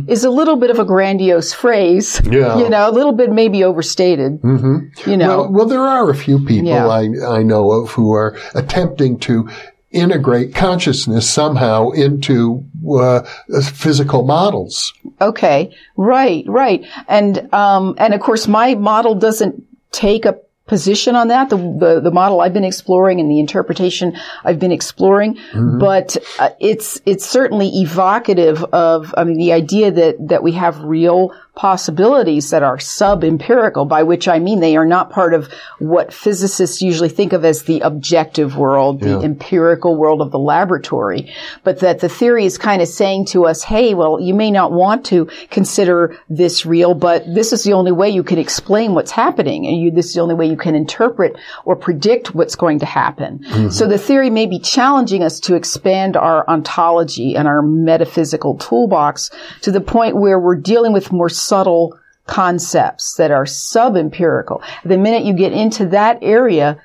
is 0.09 0.25
a 0.25 0.31
little 0.31 0.57
bit 0.57 0.71
of 0.71 0.79
a 0.79 0.85
grandiose 0.85 1.53
phrase. 1.53 2.21
Yeah. 2.25 2.59
You 2.59 2.69
know, 2.71 2.89
a 2.89 2.93
little 2.99 3.13
bit 3.13 3.31
maybe 3.31 3.63
overstated. 3.65 4.41
Mm-hmm. 4.43 5.11
You 5.11 5.17
know. 5.17 5.29
well, 5.43 5.53
well, 5.53 5.67
there 5.67 5.87
are 5.97 6.09
a 6.11 6.15
few 6.15 6.39
people 6.39 6.69
Yeah. 6.69 6.87
I, 6.89 7.03
I 7.39 7.43
know 7.43 7.71
of 7.73 7.91
who 7.91 8.13
are 8.13 8.37
attempting 8.55 9.19
to 9.21 9.49
integrate 9.91 10.55
consciousness 10.55 11.29
somehow 11.29 11.91
into 11.91 12.65
uh, 12.91 13.23
physical 13.63 14.25
models. 14.25 14.93
Okay, 15.21 15.75
right, 15.97 16.45
right, 16.47 16.87
and 17.09 17.53
um, 17.53 17.95
and 17.99 18.15
of 18.15 18.21
course, 18.21 18.47
my 18.47 18.75
model 18.75 19.15
doesn't 19.15 19.65
take 19.93 20.25
a 20.25 20.39
position 20.71 21.17
on 21.17 21.29
that. 21.29 21.51
The 21.51 21.57
the, 21.57 22.01
the 22.01 22.11
model 22.13 22.41
I've 22.41 22.55
been 22.55 22.65
exploring 22.65 23.21
and 23.21 23.31
the 23.31 23.41
interpretation 23.41 24.17
I've 24.45 24.61
been 24.61 24.73
exploring, 24.73 25.39
but 25.79 26.17
uh, 26.39 26.51
it's 26.61 27.01
it's 27.05 27.27
certainly 27.27 27.69
evocative 27.69 28.63
of 28.65 29.13
I 29.19 29.25
mean 29.25 29.37
the 29.37 29.53
idea 29.53 29.91
that 29.91 30.29
that 30.29 30.43
we 30.43 30.53
have 30.53 30.81
real 30.83 31.35
possibilities 31.61 32.49
that 32.49 32.62
are 32.62 32.79
sub-empirical, 32.79 33.85
by 33.85 34.02
which 34.02 34.26
I 34.26 34.38
mean 34.38 34.61
they 34.61 34.79
are 34.79 34.87
not 34.87 35.11
part 35.11 35.35
of 35.35 35.52
what 35.79 36.11
physicists 36.11 36.81
usually 36.81 37.11
think 37.11 37.35
of 37.35 37.45
as 37.45 37.64
the 37.64 37.81
objective 37.81 38.57
world, 38.57 39.00
the 39.00 39.21
empirical 39.21 39.95
world 39.95 40.23
of 40.23 40.31
the 40.31 40.38
laboratory, 40.38 41.31
but 41.62 41.81
that 41.81 41.99
the 41.99 42.09
theory 42.09 42.47
is 42.47 42.57
kind 42.57 42.81
of 42.81 42.88
saying 42.88 43.26
to 43.26 43.45
us, 43.45 43.62
hey, 43.62 43.93
well, 43.93 44.19
you 44.19 44.33
may 44.33 44.50
not 44.50 44.73
want 44.73 45.05
to 45.05 45.29
consider 45.50 46.17
this 46.31 46.64
real, 46.64 46.95
but 46.95 47.26
this 47.26 47.52
is 47.52 47.62
the 47.62 47.75
only 47.75 47.93
way 47.93 48.09
you 48.09 48.23
can 48.23 48.38
explain 48.38 48.95
what's 48.95 49.11
happening, 49.11 49.67
and 49.67 49.76
you, 49.76 49.90
this 49.90 50.07
is 50.07 50.14
the 50.14 50.23
only 50.23 50.35
way 50.35 50.47
you 50.47 50.57
can 50.57 50.75
interpret 50.75 51.37
or 51.67 51.76
predict 51.76 52.35
what's 52.35 52.57
going 52.57 52.79
to 52.79 52.87
happen. 52.87 53.40
Mm-hmm. 53.40 53.69
So 53.69 53.87
the 53.87 53.99
theory 53.99 54.31
may 54.31 54.47
be 54.47 54.61
challenging 54.61 55.23
us 55.23 55.38
to 55.40 55.57
expand 55.57 56.17
our 56.17 56.49
ontology 56.49 57.37
and 57.37 57.47
our 57.47 57.61
metaphysical 57.61 58.57
toolbox 58.57 59.31
to 59.61 59.71
the 59.71 59.83
point 59.83 60.17
where 60.17 60.38
we're 60.40 60.57
dealing 60.57 60.95
with 60.95 61.12
more 61.12 61.29
subtle 61.50 61.99
concepts 62.26 63.14
that 63.19 63.30
are 63.30 63.47
sub-empirical. 63.47 64.62
The 64.85 64.97
minute 64.97 65.25
you 65.25 65.35
get 65.35 65.52
into 65.52 65.87
that 65.87 66.19
area, 66.23 66.80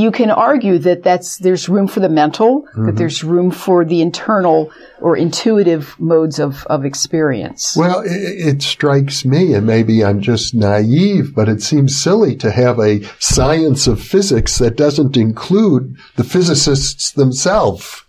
you 0.00 0.10
can 0.10 0.30
argue 0.30 0.78
that 0.78 1.04
that's 1.04 1.38
there's 1.38 1.68
room 1.68 1.86
for 1.86 2.00
the 2.00 2.08
mental, 2.08 2.62
that 2.62 2.70
mm-hmm. 2.72 2.96
there's 2.96 3.22
room 3.22 3.52
for 3.52 3.84
the 3.84 4.00
internal 4.02 4.72
or 5.00 5.16
intuitive 5.16 5.94
modes 6.00 6.40
of, 6.40 6.66
of 6.66 6.84
experience. 6.84 7.76
Well, 7.76 8.00
it, 8.00 8.54
it 8.54 8.62
strikes 8.62 9.24
me, 9.24 9.54
and 9.54 9.64
maybe 9.64 10.04
I'm 10.04 10.20
just 10.20 10.54
naive, 10.54 11.32
but 11.36 11.48
it 11.48 11.62
seems 11.62 12.02
silly 12.02 12.34
to 12.36 12.50
have 12.50 12.80
a 12.80 13.04
science 13.20 13.86
of 13.86 14.02
physics 14.02 14.58
that 14.58 14.76
doesn't 14.76 15.16
include 15.16 15.96
the 16.16 16.24
physicists 16.24 17.12
themselves. 17.12 18.02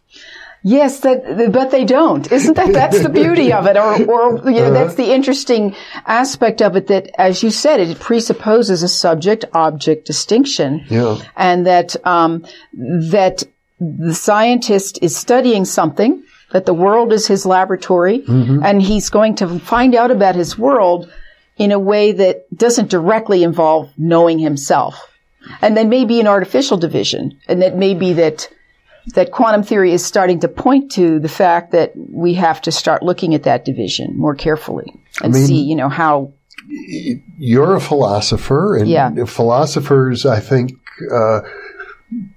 Yes, 0.61 0.99
that, 1.01 1.51
but 1.53 1.71
they 1.71 1.85
don't. 1.85 2.29
Isn't 2.31 2.55
that, 2.55 2.73
that's 2.73 3.01
the 3.01 3.09
beauty 3.09 3.53
of 3.53 3.65
it. 3.65 3.77
Or, 3.77 3.95
or, 4.03 4.51
you 4.51 4.59
know, 4.59 4.73
that's 4.73 4.95
the 4.95 5.13
interesting 5.13 5.75
aspect 6.05 6.61
of 6.61 6.75
it 6.75 6.87
that, 6.87 7.09
as 7.17 7.41
you 7.43 7.49
said, 7.49 7.79
it 7.79 7.99
presupposes 7.99 8.83
a 8.83 8.89
subject-object 8.89 10.05
distinction. 10.05 10.85
Yeah. 10.89 11.17
And 11.37 11.65
that, 11.65 11.95
um, 12.05 12.45
that 12.73 13.43
the 13.79 14.13
scientist 14.13 14.99
is 15.01 15.15
studying 15.15 15.63
something, 15.63 16.23
that 16.51 16.65
the 16.65 16.73
world 16.73 17.13
is 17.13 17.27
his 17.27 17.45
laboratory, 17.45 18.25
and 18.27 18.81
he's 18.81 19.09
going 19.09 19.35
to 19.35 19.59
find 19.59 19.95
out 19.95 20.11
about 20.11 20.35
his 20.35 20.57
world 20.57 21.09
in 21.57 21.71
a 21.71 21.79
way 21.79 22.11
that 22.11 22.53
doesn't 22.57 22.89
directly 22.89 23.43
involve 23.43 23.91
knowing 23.97 24.39
himself. 24.39 25.07
And 25.61 25.77
then 25.77 25.87
maybe 25.87 26.19
an 26.19 26.27
artificial 26.27 26.77
division, 26.77 27.39
and 27.47 27.61
that 27.61 27.77
may 27.77 27.93
be 27.93 28.13
that 28.13 28.49
that 29.15 29.31
quantum 29.31 29.63
theory 29.63 29.91
is 29.93 30.05
starting 30.05 30.39
to 30.41 30.47
point 30.47 30.91
to 30.91 31.19
the 31.19 31.29
fact 31.29 31.71
that 31.71 31.93
we 31.95 32.33
have 32.35 32.61
to 32.61 32.71
start 32.71 33.03
looking 33.03 33.33
at 33.35 33.43
that 33.43 33.65
division 33.65 34.17
more 34.17 34.35
carefully 34.35 34.93
and 35.23 35.33
mean- 35.33 35.45
see, 35.47 35.61
you 35.61 35.75
know, 35.75 35.89
how 35.89 36.31
You're 37.39 37.75
a 37.75 37.81
philosopher, 37.81 38.75
and 38.75 38.87
Yeah. 38.87 39.09
philosophers, 39.25 40.25
I 40.25 40.39
think, 40.39 40.73
uh, 41.11 41.39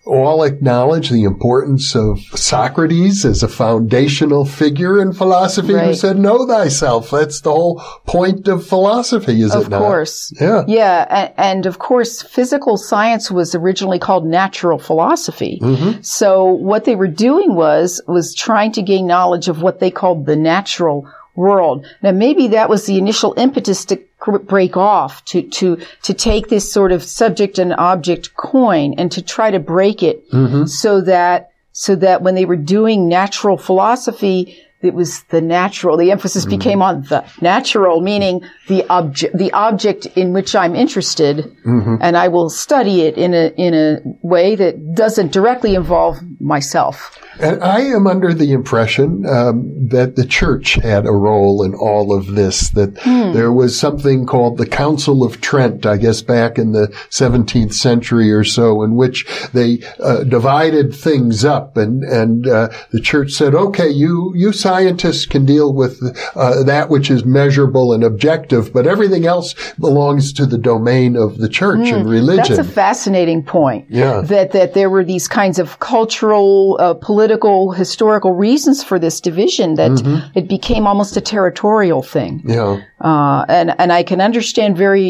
all 0.04 0.42
acknowledge 0.42 1.08
the 1.10 1.24
importance 1.24 1.94
of 1.94 2.20
Socrates 2.20 3.24
as 3.24 3.42
a 3.42 3.48
foundational 3.48 4.44
figure 4.44 5.00
in 5.00 5.12
philosophy 5.12 5.72
who 5.72 5.94
said, 5.94 6.18
know 6.18 6.46
thyself. 6.46 7.10
That's 7.10 7.40
the 7.40 7.52
whole 7.52 7.80
point 8.06 8.48
of 8.48 8.66
philosophy, 8.66 9.40
is 9.40 9.54
it 9.54 9.68
not? 9.68 9.80
Of 9.80 9.82
course. 9.82 10.32
Yeah. 10.40 10.64
Yeah, 10.66 11.06
and, 11.08 11.32
and 11.36 11.66
of 11.66 11.78
course, 11.78 12.22
physical 12.22 12.76
science 12.76 13.30
was 13.30 13.54
originally 13.54 13.98
called 13.98 14.26
natural 14.26 14.78
philosophy. 14.78 15.58
Mm-hmm. 15.62 16.02
So 16.02 16.44
what 16.44 16.84
they 16.84 16.96
were 16.96 17.08
doing 17.08 17.54
was 17.54 18.02
was 18.06 18.34
trying 18.34 18.72
to 18.72 18.82
gain 18.82 19.06
knowledge 19.06 19.48
of 19.48 19.62
what 19.62 19.80
they 19.80 19.90
called 19.90 20.26
the 20.26 20.36
natural 20.36 21.10
world. 21.34 21.86
Now, 22.02 22.12
maybe 22.12 22.48
that 22.48 22.68
was 22.68 22.86
the 22.86 22.98
initial 22.98 23.34
impetus 23.36 23.84
to 23.86 24.00
break 24.44 24.76
off, 24.76 25.24
to 25.26 25.42
to 25.42 25.78
to 26.02 26.14
take 26.14 26.48
this 26.48 26.72
sort 26.72 26.92
of 26.92 27.02
subject 27.02 27.58
and 27.58 27.74
object 27.74 28.36
coin 28.36 28.94
and 28.98 29.10
to 29.12 29.22
try 29.22 29.50
to 29.50 29.58
break 29.58 30.02
it, 30.02 30.30
Mm-hmm. 30.30 30.66
so 30.66 31.00
that 31.00 31.50
so 31.72 31.96
that 31.96 32.22
when 32.22 32.34
they 32.34 32.44
were 32.44 32.56
doing 32.56 33.08
natural 33.08 33.56
philosophy, 33.56 34.58
it 34.82 34.94
was 34.94 35.22
the 35.24 35.40
natural. 35.40 35.96
The 35.96 36.10
emphasis 36.10 36.44
became 36.46 36.82
on 36.82 37.02
the 37.02 37.24
natural, 37.40 38.00
meaning 38.00 38.42
the 38.68 38.84
object, 38.88 39.36
the 39.36 39.52
object 39.52 40.06
in 40.16 40.32
which 40.32 40.54
I'm 40.54 40.74
interested, 40.74 41.54
and 41.64 42.16
I 42.16 42.28
will 42.28 42.50
study 42.50 43.02
it 43.02 43.16
in 43.16 43.34
a 43.34 43.52
in 43.56 43.74
a 43.74 44.00
way 44.22 44.56
that 44.56 44.94
doesn't 44.94 45.32
directly 45.32 45.74
involve 45.74 46.18
myself. 46.40 47.18
And 47.40 47.62
I 47.64 47.80
am 47.80 48.06
under 48.06 48.34
the 48.34 48.52
impression 48.52 49.24
um, 49.26 49.88
that 49.88 50.16
the 50.16 50.26
church 50.26 50.74
had 50.74 51.06
a 51.06 51.12
role 51.12 51.62
in 51.62 51.74
all 51.74 52.14
of 52.16 52.26
this. 52.34 52.68
That 52.70 52.98
Hmm. 53.02 53.32
there 53.32 53.50
was 53.52 53.78
something 53.78 54.26
called 54.26 54.58
the 54.58 54.66
Council 54.66 55.24
of 55.24 55.40
Trent, 55.40 55.86
I 55.86 55.96
guess, 55.96 56.20
back 56.22 56.58
in 56.58 56.72
the 56.72 56.88
17th 57.08 57.72
century 57.72 58.30
or 58.30 58.44
so, 58.44 58.82
in 58.82 58.96
which 58.96 59.26
they 59.52 59.78
uh, 60.00 60.24
divided 60.24 60.94
things 60.94 61.44
up, 61.44 61.76
and 61.76 62.02
and 62.04 62.46
uh, 62.46 62.68
the 62.92 63.00
church 63.00 63.32
said, 63.32 63.54
"Okay, 63.54 63.88
you 63.88 64.32
you 64.36 64.52
scientists 64.72 65.26
can 65.26 65.44
deal 65.44 65.68
with 65.82 65.94
uh, 66.34 66.62
that 66.64 66.88
which 66.88 67.10
is 67.10 67.24
measurable 67.24 67.92
and 67.94 68.02
objective, 68.04 68.72
but 68.72 68.86
everything 68.86 69.24
else 69.26 69.54
belongs 69.78 70.32
to 70.32 70.46
the 70.46 70.58
domain 70.58 71.16
of 71.16 71.38
the 71.42 71.48
church 71.48 71.88
and 71.90 72.08
religion." 72.08 72.44
Hmm. 72.44 72.54
That's 72.56 72.68
a 72.68 72.72
fascinating 72.84 73.42
point. 73.42 73.86
Yeah. 73.88 74.22
That 74.32 74.52
that 74.52 74.70
there 74.74 74.90
were 74.94 75.04
these 75.04 75.28
kinds 75.28 75.58
of 75.58 75.78
cultural, 75.78 76.76
uh, 76.80 76.94
political, 76.94 77.72
historical 77.72 78.32
reasons 78.46 78.82
for 78.88 78.98
this 78.98 79.20
division. 79.20 79.74
That 79.76 79.92
Mm-hmm. 79.92 80.38
it 80.38 80.46
became 80.48 80.84
almost 80.90 81.16
a 81.16 81.20
territorial 81.20 82.02
thing. 82.02 82.32
yeah. 82.46 82.80
Uh, 83.10 83.44
and 83.48 83.68
and 83.78 83.90
I 83.92 84.02
can 84.10 84.20
understand 84.28 84.76
very, 84.76 85.06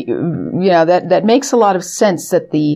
you 0.66 0.71
know, 0.75 0.85
that 0.92 1.02
that 1.12 1.25
makes 1.25 1.52
a 1.52 1.57
lot 1.57 1.76
of 1.76 1.83
sense 1.85 2.23
that 2.31 2.50
the 2.50 2.69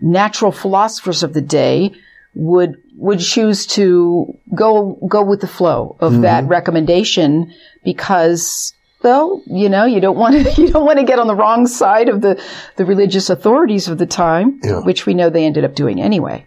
natural 0.00 0.52
philosophers 0.62 1.22
of 1.22 1.32
the 1.38 1.40
day 1.62 1.92
would 2.34 2.76
would 2.96 3.20
choose 3.20 3.66
to 3.66 4.36
go 4.54 4.98
go 5.08 5.22
with 5.24 5.40
the 5.40 5.48
flow 5.48 5.96
of 6.00 6.22
that 6.22 6.44
recommendation 6.48 7.52
because. 7.84 8.74
Well, 9.04 9.42
you 9.48 9.68
know, 9.68 9.84
you 9.84 10.00
don't 10.00 10.16
want 10.16 10.36
to, 10.36 10.52
you 10.62 10.70
don't 10.70 10.86
want 10.86 11.00
to 11.00 11.04
get 11.04 11.18
on 11.18 11.26
the 11.26 11.34
wrong 11.34 11.66
side 11.66 12.08
of 12.08 12.20
the, 12.20 12.40
the 12.76 12.84
religious 12.84 13.30
authorities 13.30 13.88
of 13.88 13.98
the 13.98 14.06
time, 14.06 14.60
Yeah. 14.62 14.78
which 14.82 15.06
we 15.06 15.12
know 15.14 15.28
they 15.28 15.44
ended 15.44 15.64
up 15.64 15.74
doing 15.74 16.00
anyway. 16.00 16.46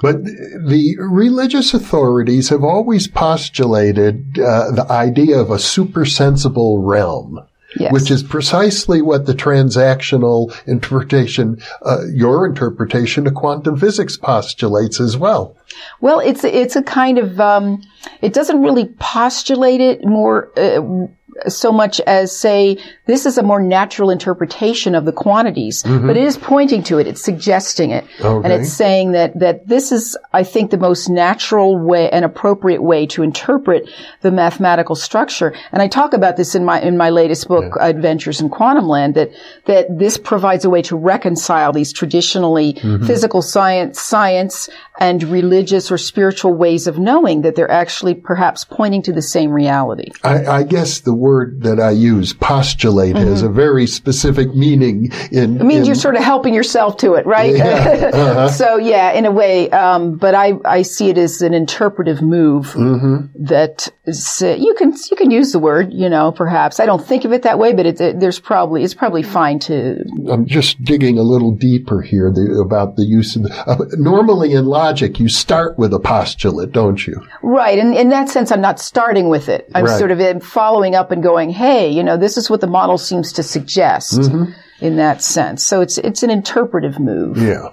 But 0.00 0.24
the 0.24 0.96
religious 0.98 1.74
authorities 1.74 2.48
have 2.48 2.64
always 2.64 3.08
postulated 3.08 4.38
uh, 4.38 4.70
the 4.70 4.86
idea 4.88 5.36
of 5.38 5.50
a 5.50 5.58
supersensible 5.58 6.82
realm. 6.82 7.38
Yes. 7.76 7.92
Which 7.92 8.10
is 8.10 8.22
precisely 8.24 9.00
what 9.00 9.26
the 9.26 9.32
transactional 9.32 10.52
interpretation, 10.66 11.62
uh, 11.82 12.04
your 12.12 12.44
interpretation 12.44 13.28
of 13.28 13.34
quantum 13.34 13.78
physics 13.78 14.16
postulates 14.16 15.00
as 15.00 15.16
well. 15.16 15.56
Well, 16.00 16.18
it's 16.18 16.42
it's 16.42 16.74
a 16.74 16.82
kind 16.82 17.18
of 17.18 17.38
um, 17.38 17.82
it 18.22 18.32
doesn't 18.32 18.60
really 18.60 18.86
postulate 18.98 19.80
it 19.80 20.04
more. 20.04 20.50
Uh, 20.58 21.06
so 21.48 21.72
much 21.72 22.00
as 22.00 22.36
say 22.36 22.78
this 23.06 23.26
is 23.26 23.38
a 23.38 23.42
more 23.42 23.60
natural 23.60 24.10
interpretation 24.10 24.94
of 24.94 25.04
the 25.04 25.12
quantities, 25.12 25.82
mm-hmm. 25.82 26.06
but 26.06 26.16
it 26.16 26.24
is 26.24 26.36
pointing 26.36 26.82
to 26.84 26.98
it. 26.98 27.06
It's 27.06 27.22
suggesting 27.22 27.90
it, 27.90 28.04
and 28.20 28.52
it's 28.52 28.72
saying 28.72 29.12
that 29.12 29.38
that 29.38 29.66
this 29.66 29.92
is, 29.92 30.16
I 30.32 30.42
think, 30.42 30.70
the 30.70 30.78
most 30.78 31.08
natural 31.08 31.78
way 31.78 32.10
and 32.10 32.24
appropriate 32.24 32.82
way 32.82 33.06
to 33.06 33.22
interpret 33.22 33.88
the 34.22 34.30
mathematical 34.30 34.94
structure. 34.94 35.54
And 35.72 35.82
I 35.82 35.88
talk 35.88 36.12
about 36.12 36.36
this 36.36 36.54
in 36.54 36.64
my 36.64 36.80
in 36.80 36.96
my 36.96 37.10
latest 37.10 37.48
book, 37.48 37.76
Adventures 37.80 38.40
in 38.40 38.48
Quantum 38.48 38.86
Land, 38.88 39.14
that 39.14 39.30
that 39.66 39.98
this 39.98 40.18
provides 40.18 40.64
a 40.64 40.70
way 40.70 40.82
to 40.82 40.96
reconcile 40.96 41.72
these 41.72 41.92
traditionally 41.92 42.74
mm-hmm. 42.74 43.06
physical 43.06 43.42
science, 43.42 44.00
science, 44.00 44.68
and 44.98 45.22
religious 45.24 45.90
or 45.90 45.98
spiritual 45.98 46.54
ways 46.54 46.86
of 46.86 46.98
knowing 46.98 47.42
that 47.42 47.56
they're 47.56 47.70
actually 47.70 48.14
perhaps 48.14 48.64
pointing 48.64 49.02
to 49.02 49.12
the 49.12 49.22
same 49.22 49.50
reality. 49.50 50.10
I, 50.22 50.46
I 50.46 50.62
guess 50.62 51.00
the 51.00 51.14
word 51.20 51.62
that 51.62 51.78
I 51.78 51.90
use, 51.90 52.32
postulate, 52.32 53.16
has 53.16 53.42
a 53.42 53.48
very 53.48 53.86
specific 53.86 54.54
meaning 54.54 55.04
in. 55.30 55.54
Mm-hmm. 55.54 55.60
It 55.60 55.64
means 55.64 55.80
in- 55.80 55.84
you're 55.86 55.94
sort 55.94 56.16
of 56.16 56.22
helping 56.22 56.54
yourself 56.54 56.96
to 56.98 57.14
it, 57.14 57.26
right? 57.26 57.54
Yeah, 57.54 57.64
uh-huh. 58.12 58.48
so 58.48 58.76
yeah, 58.78 59.12
in 59.12 59.26
a 59.26 59.30
way, 59.30 59.70
um, 59.70 60.16
but 60.16 60.34
I, 60.34 60.54
I 60.64 60.82
see 60.82 61.10
it 61.10 61.18
as 61.18 61.42
an 61.42 61.54
interpretive 61.54 62.22
move 62.22 62.66
Mm-hmm. 62.80 63.44
that 63.44 63.88
is, 64.06 64.42
uh, 64.42 64.56
you 64.58 64.74
can 64.74 64.94
you 65.10 65.16
can 65.16 65.30
use 65.30 65.52
the 65.52 65.58
word, 65.58 65.92
you 65.92 66.08
know, 66.08 66.32
perhaps. 66.32 66.80
I 66.80 66.86
don't 66.86 67.04
think 67.04 67.24
of 67.24 67.32
it 67.32 67.42
that 67.42 67.58
way, 67.58 67.72
but 67.74 67.84
it, 67.86 68.00
it, 68.00 68.20
there's 68.20 68.40
probably 68.40 68.82
it's 68.82 68.94
probably 68.94 69.22
fine 69.22 69.58
to 69.60 70.02
I'm 70.30 70.46
just 70.46 70.82
digging 70.82 71.18
a 71.18 71.22
little 71.22 71.52
deeper 71.52 72.00
here 72.00 72.30
the, 72.32 72.60
about 72.64 72.96
the 72.96 73.04
use 73.04 73.36
of. 73.36 73.42
The, 73.44 73.54
uh, 73.66 73.76
normally 73.98 74.52
in 74.54 74.66
logic, 74.66 75.20
you 75.20 75.28
start 75.28 75.78
with 75.78 75.92
a 75.92 75.98
postulate, 76.00 76.72
don't 76.72 77.06
you? 77.06 77.20
right. 77.42 77.78
And 77.78 77.94
in 77.94 78.08
that 78.10 78.28
sense, 78.28 78.50
I'm 78.50 78.60
not 78.60 78.80
starting 78.80 79.28
with 79.28 79.48
it. 79.48 79.68
I'm 79.74 79.84
Right. 79.84 79.98
sort 79.98 80.10
of 80.10 80.42
following 80.42 80.94
up 80.94 81.09
and 81.10 81.22
going, 81.22 81.50
hey, 81.50 81.90
you 81.90 82.02
know, 82.02 82.16
this 82.16 82.36
is 82.36 82.50
what 82.50 82.60
the 82.60 82.66
model 82.66 82.98
seems 82.98 83.32
to 83.34 83.42
suggest. 83.42 84.20
Mm-hmm. 84.20 84.52
In 84.80 84.96
that 84.96 85.20
sense, 85.20 85.62
so 85.62 85.82
it's 85.82 85.98
it's 85.98 86.22
an 86.22 86.30
interpretive 86.30 86.98
move. 86.98 87.36
Yeah. 87.36 87.68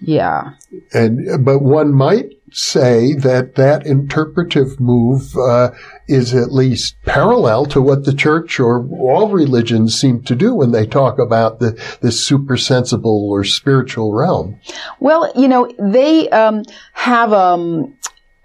Yeah. 0.00 0.52
And 0.92 1.44
but 1.44 1.60
one 1.60 1.94
might 1.94 2.32
say 2.52 3.14
that 3.14 3.54
that 3.56 3.86
interpretive 3.86 4.78
move 4.78 5.36
uh, 5.36 5.70
is 6.08 6.34
at 6.34 6.52
least 6.52 6.96
parallel 7.04 7.66
to 7.66 7.82
what 7.82 8.04
the 8.04 8.14
church 8.14 8.60
or 8.60 8.86
all 8.98 9.30
religions 9.30 9.98
seem 9.98 10.22
to 10.22 10.34
do 10.34 10.54
when 10.54 10.72
they 10.72 10.86
talk 10.86 11.18
about 11.18 11.58
the 11.58 11.72
this 12.02 12.24
super 12.24 12.56
sensible 12.56 13.28
or 13.30 13.44
spiritual 13.44 14.12
realm. 14.12 14.60
Well, 15.00 15.32
you 15.34 15.48
know, 15.48 15.70
they 15.78 16.28
um, 16.28 16.64
have 16.92 17.32
um, 17.32 17.96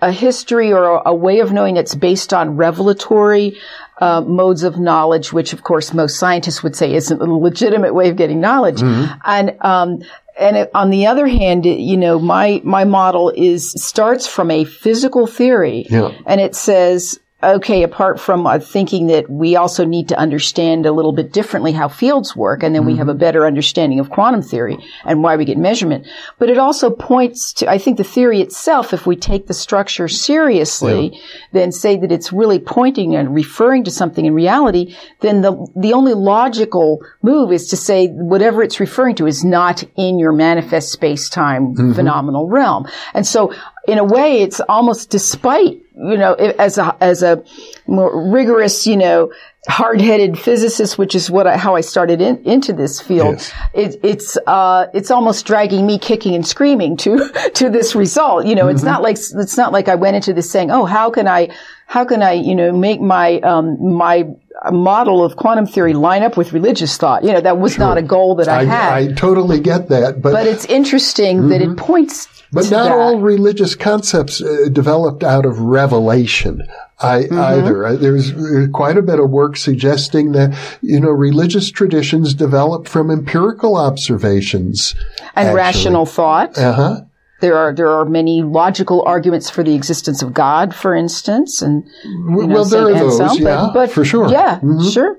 a 0.02 0.12
history 0.12 0.72
or 0.72 0.84
a, 0.86 1.10
a 1.10 1.16
way 1.16 1.40
of 1.40 1.52
knowing 1.52 1.76
that's 1.76 1.96
based 1.96 2.34
on 2.34 2.56
revelatory 2.56 3.58
uh, 4.02 4.22
modes 4.22 4.64
of 4.64 4.78
knowledge, 4.80 5.32
which, 5.32 5.54
of 5.54 5.64
course, 5.64 5.94
most 5.94 6.18
scientists 6.20 6.64
would 6.64 6.76
say 6.76 6.94
isn't 6.94 7.22
a 7.22 7.26
legitimate 7.26 7.94
way 7.94 8.10
of 8.10 8.16
getting 8.18 8.42
knowledge. 8.42 8.82
And 8.82 9.56
um, 9.62 10.02
and 10.40 10.58
it, 10.58 10.72
on 10.74 10.90
the 10.90 11.06
other 11.08 11.28
hand, 11.28 11.66
it- 11.66 11.80
you 11.80 11.98
know, 11.98 12.20
my 12.20 12.62
my 12.64 12.84
model 12.84 13.32
is 13.36 13.72
starts 13.74 14.26
from 14.28 14.50
a 14.52 14.64
physical 14.66 15.28
theory, 15.28 15.86
Yeah. 15.90 16.12
and 16.26 16.42
it 16.42 16.56
says. 16.56 17.20
Okay, 17.44 17.82
apart 17.82 18.20
from 18.20 18.46
uh, 18.46 18.60
thinking 18.60 19.08
that 19.08 19.28
we 19.28 19.56
also 19.56 19.84
need 19.84 20.10
to 20.10 20.18
understand 20.18 20.86
a 20.86 20.92
little 20.92 21.12
bit 21.12 21.34
differently 21.34 21.72
how 21.72 21.88
fields 21.88 22.36
work, 22.36 22.62
and 22.62 22.76
then 22.76 22.86
we 22.86 22.98
have 22.98 23.10
a 23.10 23.16
better 23.16 23.48
understanding 23.48 24.00
of 24.00 24.12
quantum 24.12 24.44
theory 24.44 24.78
and 25.06 25.24
why 25.24 25.36
we 25.36 25.46
get 25.46 25.58
measurement. 25.58 26.06
But 26.38 26.50
it 26.52 26.60
also 26.60 26.92
points 26.92 27.52
to, 27.54 27.70
I 27.70 27.80
think 27.80 27.98
the 27.98 28.04
theory 28.04 28.42
itself, 28.42 28.94
if 28.94 29.08
we 29.08 29.16
take 29.16 29.48
the 29.48 29.56
structure 29.56 30.08
seriously, 30.08 31.20
then 31.52 31.72
say 31.72 31.98
that 31.98 32.12
it's 32.12 32.32
really 32.32 32.60
pointing 32.60 33.16
and 33.16 33.34
referring 33.34 33.86
to 33.86 33.92
something 33.92 34.26
in 34.26 34.36
reality, 34.36 34.96
then 35.22 35.42
the, 35.42 35.68
the 35.76 35.94
only 35.94 36.14
logical 36.14 37.04
move 37.24 37.52
is 37.52 37.70
to 37.70 37.78
say 37.78 38.08
whatever 38.08 38.62
it's 38.62 38.80
referring 38.80 39.16
to 39.16 39.26
is 39.26 39.44
not 39.44 39.84
in 39.96 40.20
your 40.20 40.32
manifest 40.32 40.92
space-time 40.92 41.94
phenomenal 41.96 42.48
realm. 42.48 42.88
And 43.16 43.26
so 43.26 43.54
in 43.88 43.98
a 43.98 44.04
way, 44.04 44.44
it's 44.44 44.62
almost 44.70 45.10
despite, 45.10 45.82
you 46.02 46.18
know, 46.18 46.34
as 46.34 46.78
a, 46.78 46.96
as 47.02 47.22
a 47.24 47.44
more 47.88 48.32
rigorous, 48.32 48.88
you 48.88 48.98
know, 48.98 49.32
hard-headed 49.68 50.40
physicist, 50.40 50.98
which 50.98 51.14
is 51.14 51.30
what 51.30 51.46
I, 51.46 51.56
how 51.56 51.76
I 51.76 51.82
started 51.82 52.20
in, 52.20 52.44
into 52.44 52.74
this 52.74 53.00
field. 53.00 53.36
Yes. 53.36 53.54
It, 53.74 54.00
it's, 54.04 54.38
uh, 54.48 54.88
it's 54.94 55.12
almost 55.12 55.46
dragging 55.46 55.86
me 55.86 56.00
kicking 56.00 56.34
and 56.34 56.46
screaming 56.46 56.98
to, 56.98 57.30
to 57.54 57.70
this 57.70 57.94
result. 57.94 58.48
You 58.48 58.56
know, 58.56 58.68
it's 58.68 58.84
not 58.84 59.04
like, 59.04 59.18
it's 59.18 59.58
not 59.58 59.72
like 59.72 59.88
I 59.88 59.96
went 59.96 60.16
into 60.16 60.34
this 60.34 60.50
saying, 60.50 60.72
oh, 60.72 60.86
how 60.86 61.12
can 61.12 61.28
I, 61.28 61.50
how 61.86 62.06
can 62.06 62.24
I, 62.24 62.34
you 62.34 62.56
know, 62.56 62.72
make 62.72 63.02
my, 63.02 63.40
um, 63.42 63.96
my 63.96 64.28
model 64.70 65.24
of 65.24 65.36
quantum 65.38 65.66
theory 65.66 65.94
line 65.94 66.22
up 66.24 66.38
with 66.38 66.54
religious 66.54 66.98
thought? 66.98 67.24
You 67.24 67.32
know, 67.34 67.42
that 67.42 67.58
was 67.58 67.78
not 67.78 67.98
a 67.98 68.02
goal 68.02 68.36
that 68.36 68.48
I, 68.48 68.66
had. 68.66 68.94
I 68.94 69.12
totally 69.14 69.60
get 69.60 69.90
that, 69.90 70.22
but 70.22 70.34
but 70.34 70.46
it's 70.46 70.66
interesting 70.66 71.48
that 71.50 71.62
it 71.62 71.78
points 71.78 72.28
But 72.52 72.70
not 72.70 72.84
that. 72.84 72.92
all 72.92 73.20
religious 73.20 73.74
concepts 73.76 74.42
uh, 74.42 74.68
developed 74.72 75.24
out 75.24 75.46
of 75.46 75.60
revelation 75.60 76.68
I, 77.00 77.24
Mm-hmm. 77.24 77.40
either. 77.40 77.86
Uh, 77.88 77.96
There's 77.96 78.32
uh, 78.32 78.68
quite 78.72 78.98
a 78.98 79.02
bit 79.02 79.20
of 79.20 79.30
work 79.32 79.58
suggesting 79.58 80.34
that, 80.34 80.56
you 80.84 81.00
know, 81.00 81.10
religious 81.10 81.72
traditions 81.72 82.36
develop 82.36 82.88
from 82.88 83.10
empirical 83.10 83.76
observations. 83.76 84.94
and 85.36 85.48
actually. 85.48 85.56
rational 85.56 86.06
thought. 86.06 86.58
Uh 86.58 86.74
huh. 86.74 87.02
There 87.42 87.58
are 87.58 87.74
there 87.74 87.90
are 87.90 88.06
many 88.06 88.42
logical 88.44 89.04
arguments 89.06 89.50
for 89.50 89.64
the 89.64 89.76
existence 89.76 90.22
of 90.22 90.34
God, 90.34 90.74
for 90.74 90.96
instance, 90.96 91.62
and 91.62 91.84
you 92.06 92.48
know, 92.48 92.48
well, 92.48 92.66
there 92.66 92.88
are 92.88 92.94
those, 92.94 93.20
yeah, 93.40 93.44
but, 93.68 93.74
but 93.74 93.92
for 93.92 94.06
sure. 94.06 94.30
yeah, 94.30 94.60
Mhm. 94.62 94.94
sure. 94.94 95.18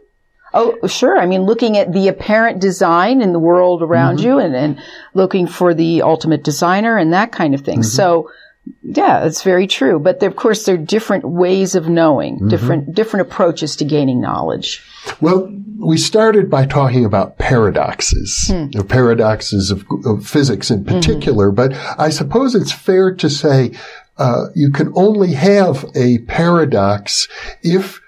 Oh, 0.54 0.86
sure. 0.86 1.18
I 1.18 1.24
mean, 1.26 1.42
looking 1.42 1.78
at 1.78 1.92
the 1.92 2.08
apparent 2.08 2.60
design 2.60 3.22
in 3.22 3.32
the 3.32 3.38
world 3.38 3.82
around 3.82 4.18
Mm-hmm. 4.18 4.26
you, 4.26 4.38
and, 4.38 4.54
and 4.54 4.78
looking 5.14 5.46
for 5.46 5.72
the 5.74 6.02
ultimate 6.02 6.44
designer 6.44 6.96
and 6.98 7.12
that 7.12 7.32
kind 7.32 7.54
of 7.54 7.62
thing. 7.62 7.78
Mm-hmm. 7.80 7.96
So, 7.96 8.30
yeah, 8.82 9.24
it's 9.24 9.42
very 9.42 9.66
true. 9.66 9.98
But 9.98 10.22
of 10.22 10.36
course, 10.36 10.64
there 10.64 10.74
are 10.76 10.78
different 10.78 11.24
ways 11.24 11.74
of 11.74 11.88
knowing, 11.88 12.36
Mm-hmm. 12.36 12.48
different 12.48 12.94
different 12.94 13.26
approaches 13.28 13.76
to 13.76 13.84
gaining 13.84 14.20
knowledge. 14.20 14.82
Well, 15.20 15.50
we 15.78 15.98
started 15.98 16.48
by 16.48 16.66
talking 16.66 17.04
about 17.04 17.38
paradoxes, 17.38 18.46
Hmm. 18.48 18.70
the 18.70 18.84
paradoxes 18.84 19.70
of, 19.70 19.84
of 20.04 20.26
physics 20.26 20.70
in 20.70 20.84
Mm-hmm. 20.84 20.94
particular, 20.94 21.50
but 21.50 21.72
I 21.98 22.10
suppose 22.10 22.54
it's 22.54 22.72
fair 22.72 23.14
to 23.16 23.28
say 23.28 23.72
uh, 24.18 24.44
you 24.54 24.70
can 24.70 24.92
only 24.94 25.32
have 25.32 25.84
a 25.96 26.18
paradox 26.28 27.26
if 27.62 28.00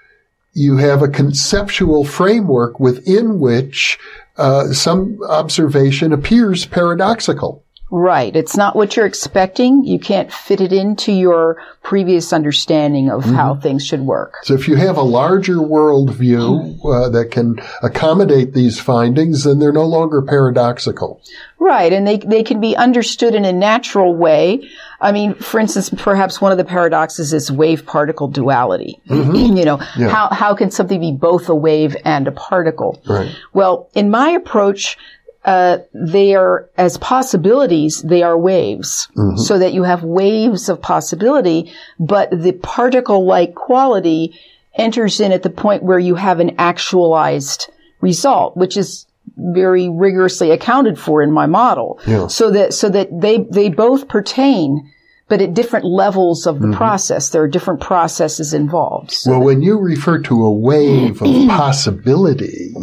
you 0.53 0.77
have 0.77 1.01
a 1.01 1.09
conceptual 1.09 2.05
framework 2.05 2.79
within 2.79 3.39
which 3.41 3.99
uh, 4.37 4.67
some 4.71 5.19
observation 5.27 6.13
appears 6.13 6.65
paradoxical. 6.65 7.64
Right. 7.91 8.35
It's 8.35 8.57
not 8.57 8.75
what 8.75 8.95
you're 8.95 9.05
expecting. 9.05 9.85
You 9.85 9.99
can't 9.99 10.33
fit 10.33 10.59
it 10.59 10.73
into 10.73 11.11
your 11.11 11.61
previous 11.83 12.33
understanding 12.33 13.09
of 13.11 13.23
Mm-hmm. 13.23 13.35
how 13.35 13.55
things 13.55 13.85
should 13.85 14.01
work. 14.01 14.37
So 14.43 14.53
if 14.55 14.67
you 14.67 14.75
have 14.75 14.97
a 14.97 15.01
larger 15.03 15.55
worldview 15.57 16.79
uh, 16.83 17.09
that 17.09 17.31
can 17.31 17.59
accommodate 17.83 18.53
these 18.53 18.79
findings, 18.79 19.43
then 19.43 19.59
they're 19.59 19.71
no 19.71 19.85
longer 19.85 20.21
paradoxical. 20.21 21.21
Right. 21.59 21.91
And 21.93 22.07
they, 22.07 22.17
they 22.17 22.43
can 22.43 22.59
be 22.59 22.75
understood 22.75 23.33
in 23.35 23.45
a 23.45 23.53
natural 23.53 24.15
way. 24.15 24.67
I 24.99 25.11
mean, 25.11 25.35
for 25.35 25.59
instance, 25.59 25.89
perhaps 25.89 26.41
one 26.41 26.51
of 26.51 26.57
the 26.57 26.65
paradoxes 26.65 27.33
is 27.33 27.51
wave 27.51 27.85
particle 27.85 28.27
duality. 28.27 28.99
you 29.09 29.65
know, 29.65 29.79
Yeah. 29.97 30.09
how, 30.09 30.29
how 30.31 30.55
can 30.55 30.71
something 30.71 30.99
be 30.99 31.11
both 31.11 31.49
a 31.49 31.55
wave 31.55 31.95
and 32.03 32.27
a 32.27 32.31
particle? 32.31 33.01
Right. 33.07 33.33
Well, 33.53 33.89
in 33.93 34.09
my 34.09 34.29
approach, 34.29 34.97
uh, 35.45 35.77
they 35.93 36.35
are 36.35 36.69
as 36.75 36.97
possibilities, 36.97 38.01
they 38.01 38.23
are 38.23 38.37
waves. 38.37 39.07
So 39.37 39.59
that 39.59 39.73
you 39.73 39.83
have 39.83 40.03
waves 40.03 40.69
of 40.69 40.81
possibility, 40.81 41.71
but 41.99 42.29
the 42.31 42.51
particle-like 42.51 43.53
quality 43.55 44.37
enters 44.73 45.19
in 45.19 45.31
at 45.31 45.43
the 45.43 45.49
point 45.49 45.83
where 45.83 45.99
you 45.99 46.15
have 46.15 46.39
an 46.39 46.55
actualized 46.57 47.69
result, 48.01 48.57
which 48.57 48.75
is 48.75 49.05
very 49.37 49.87
rigorously 49.87 50.51
accounted 50.51 50.99
for 50.99 51.21
in 51.21 51.31
my 51.31 51.45
model. 51.45 51.99
Yeah. 52.07 52.27
So 52.27 52.51
that, 52.51 52.73
so 52.73 52.89
that 52.89 53.09
they, 53.11 53.39
they 53.49 53.69
both 53.69 54.07
pertain, 54.07 54.91
but 55.27 55.41
at 55.41 55.53
different 55.55 55.85
levels 55.85 56.45
of 56.45 56.59
the 56.59 56.71
process. 56.75 57.29
There 57.29 57.41
are 57.41 57.47
different 57.47 57.81
processes 57.81 58.53
involved. 58.53 59.11
So 59.11 59.31
Well, 59.31 59.41
when 59.41 59.61
you 59.63 59.79
refer 59.79 60.19
to 60.19 60.43
a 60.43 60.51
wave 60.51 61.19
of 61.21 61.27
possibility, 61.49 62.73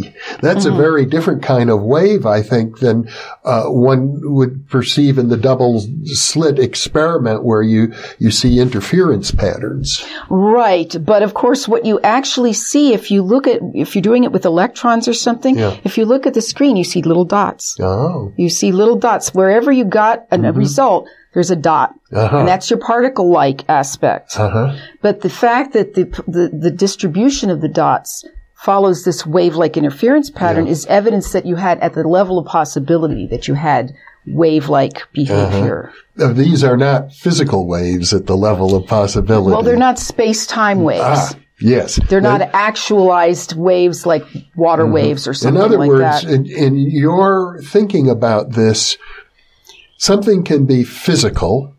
that's 0.40 0.64
Mm-hmm. 0.66 0.74
a 0.74 0.76
very 0.82 1.06
different 1.06 1.42
kind 1.42 1.70
of 1.70 1.82
wave, 1.82 2.26
I 2.26 2.42
think, 2.42 2.78
than 2.80 3.08
uh, 3.44 3.66
one 3.66 4.20
would 4.34 4.68
perceive 4.68 5.18
in 5.18 5.28
the 5.28 5.36
double 5.36 5.84
slit 6.04 6.58
experiment 6.58 7.44
where 7.44 7.62
you, 7.62 7.92
you 8.18 8.30
see 8.30 8.58
interference 8.58 9.30
patterns. 9.30 10.04
Right. 10.30 10.94
But 11.04 11.22
of 11.22 11.34
course, 11.34 11.68
what 11.68 11.84
you 11.84 12.00
actually 12.02 12.52
see 12.52 12.92
if 12.92 13.10
you 13.10 13.22
look 13.22 13.46
at, 13.46 13.60
if 13.74 13.94
you're 13.94 14.02
doing 14.02 14.24
it 14.24 14.32
with 14.32 14.44
electrons 14.44 15.06
or 15.08 15.14
something, 15.14 15.56
Yeah. 15.58 15.76
if 15.84 15.96
you 15.98 16.04
look 16.04 16.26
at 16.26 16.34
the 16.34 16.42
screen, 16.42 16.76
you 16.76 16.84
see 16.84 17.02
little 17.02 17.24
dots. 17.24 17.76
Oh. 17.80 18.32
You 18.36 18.48
see 18.48 18.72
little 18.72 18.96
dots. 18.96 19.32
Wherever 19.34 19.70
you 19.72 19.84
got 19.84 20.26
a, 20.30 20.40
a 20.40 20.52
result, 20.52 21.08
there's 21.34 21.50
a 21.50 21.56
dot. 21.56 21.94
Uh-huh. 22.12 22.38
And 22.38 22.48
that's 22.48 22.70
your 22.70 22.78
particle-like 22.78 23.68
aspect. 23.68 24.38
Uh-huh. 24.38 24.76
But 25.00 25.20
the 25.22 25.30
fact 25.30 25.72
that 25.72 25.94
the, 25.94 26.04
the, 26.26 26.50
the 26.52 26.70
distribution 26.70 27.50
of 27.50 27.60
the 27.60 27.68
dots 27.68 28.24
follows 28.54 29.04
this 29.04 29.26
wave-like 29.26 29.76
interference 29.76 30.30
pattern 30.30 30.66
is 30.68 30.86
evidence 30.86 31.32
that 31.32 31.44
you 31.46 31.56
had 31.56 31.80
at 31.80 31.94
the 31.94 32.06
level 32.06 32.38
of 32.38 32.46
possibility 32.46 33.26
that 33.26 33.48
you 33.48 33.54
had 33.54 33.92
wave-like 34.24 35.02
behavior. 35.12 35.92
Uh, 36.16 36.32
These 36.32 36.62
are 36.62 36.76
not 36.76 37.12
physical 37.12 37.66
waves 37.66 38.14
at 38.14 38.26
the 38.26 38.36
level 38.36 38.76
of 38.76 38.86
possibility. 38.86 39.50
Well, 39.52 39.62
they're 39.64 39.76
not 39.76 39.98
space-time 39.98 40.84
waves. 40.84 41.02
Ah, 41.02 41.32
yes. 41.60 41.98
They're 42.08 42.20
not 42.20 42.42
actualized 42.52 43.56
waves 43.56 44.06
like 44.06 44.24
water 44.54 44.86
waves 44.86 45.26
or 45.26 45.34
something 45.34 45.56
In 45.56 45.62
something 45.62 45.80
other 45.80 45.88
like 45.88 45.88
words, 45.88 46.22
that. 46.22 46.32
in, 46.32 46.46
in 46.46 46.76
your 46.76 47.60
thinking 47.64 48.08
about 48.08 48.52
this, 48.52 48.96
something 50.02 50.42
can 50.42 50.66
be 50.66 50.82
physical 50.82 51.76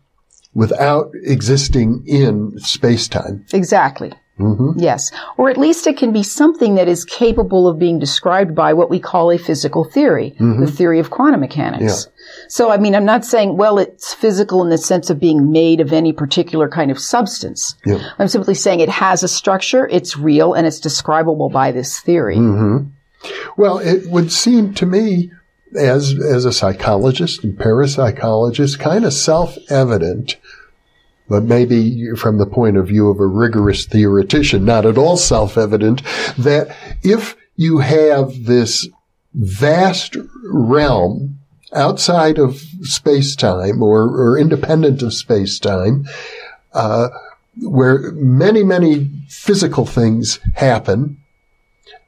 without 0.54 1.10
existing 1.24 2.02
in 2.06 2.58
space-time. 2.58 3.44
Exactly. 3.52 4.12
Mm-hmm. 4.38 4.80
Yes. 4.80 5.12
Or 5.36 5.50
at 5.50 5.58
least 5.58 5.86
it 5.86 5.98
can 5.98 6.10
be 6.12 6.22
something 6.22 6.74
that 6.76 6.88
is 6.88 7.04
capable 7.04 7.68
of 7.68 7.78
being 7.78 7.98
described 7.98 8.54
by 8.54 8.72
what 8.72 8.88
we 8.88 8.98
call 8.98 9.30
a 9.30 9.36
physical 9.38 9.84
theory, 9.84 10.34
the 10.38 10.66
theory 10.66 11.00
of 11.00 11.10
quantum 11.10 11.40
mechanics. 11.40 12.08
So, 12.48 12.70
I 12.70 12.78
mean, 12.78 12.94
I'm 12.94 13.04
not 13.04 13.24
saying, 13.24 13.58
well, 13.58 13.78
it's 13.78 14.14
physical 14.14 14.62
in 14.62 14.70
the 14.70 14.78
sense 14.78 15.10
of 15.10 15.20
being 15.20 15.52
made 15.52 15.80
of 15.80 15.92
any 15.92 16.12
particular 16.12 16.68
kind 16.68 16.90
of 16.90 16.98
substance. 16.98 17.76
Yeah. 17.84 18.02
I'm 18.18 18.28
simply 18.28 18.54
saying 18.54 18.80
it 18.80 18.88
has 18.88 19.22
a 19.22 19.28
structure, 19.28 19.86
it's 19.86 20.16
real, 20.16 20.54
and 20.54 20.66
it's 20.66 20.80
describable 20.80 21.50
by 21.50 21.70
this 21.72 22.00
theory. 22.00 22.38
Well, 23.56 23.78
it 23.78 24.08
would 24.08 24.32
seem 24.32 24.74
to 24.74 24.86
me, 24.86 25.30
as 25.74 26.14
as 26.20 26.44
a 26.44 26.52
psychologist 26.52 27.44
and 27.44 27.58
parapsychologist, 27.58 28.78
kind 28.78 29.04
of 29.04 29.12
self-evident, 29.12 30.36
but 31.28 31.42
maybe 31.42 32.14
from 32.16 32.38
the 32.38 32.46
point 32.46 32.76
of 32.76 32.88
view 32.88 33.08
of 33.08 33.18
a 33.20 33.26
rigorous 33.26 33.86
theoretician, 33.86 34.64
not 34.64 34.86
at 34.86 34.98
all 34.98 35.16
self-evident, 35.16 36.02
that 36.38 36.76
if 37.02 37.36
you 37.56 37.78
have 37.78 38.44
this 38.44 38.88
vast 39.32 40.16
realm 40.44 41.38
outside 41.72 42.38
of 42.38 42.60
space-time 42.82 43.82
or, 43.82 44.02
or 44.02 44.38
independent 44.38 45.02
of 45.02 45.12
space-time, 45.12 46.06
uh, 46.72 47.08
where 47.62 48.12
many, 48.12 48.62
many 48.62 49.10
physical 49.28 49.86
things 49.86 50.38
happen, 50.54 51.18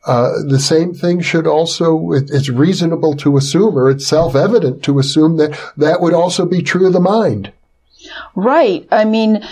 uh, 0.06 0.30
the 0.46 0.60
same 0.60 0.94
thing 0.94 1.20
should 1.20 1.46
also, 1.46 2.12
it, 2.12 2.30
it's 2.30 2.48
reasonable 2.48 3.14
to 3.16 3.36
assume, 3.36 3.76
or 3.76 3.90
it's 3.90 4.06
self-evident 4.06 4.82
to 4.84 4.98
assume 4.98 5.36
that 5.36 5.58
that 5.76 6.00
would 6.00 6.14
also 6.14 6.46
be 6.46 6.62
true 6.62 6.86
of 6.86 6.92
the 6.92 7.00
mind. 7.00 7.52
Right. 8.34 8.86
I 8.92 9.04
mean, 9.04 9.44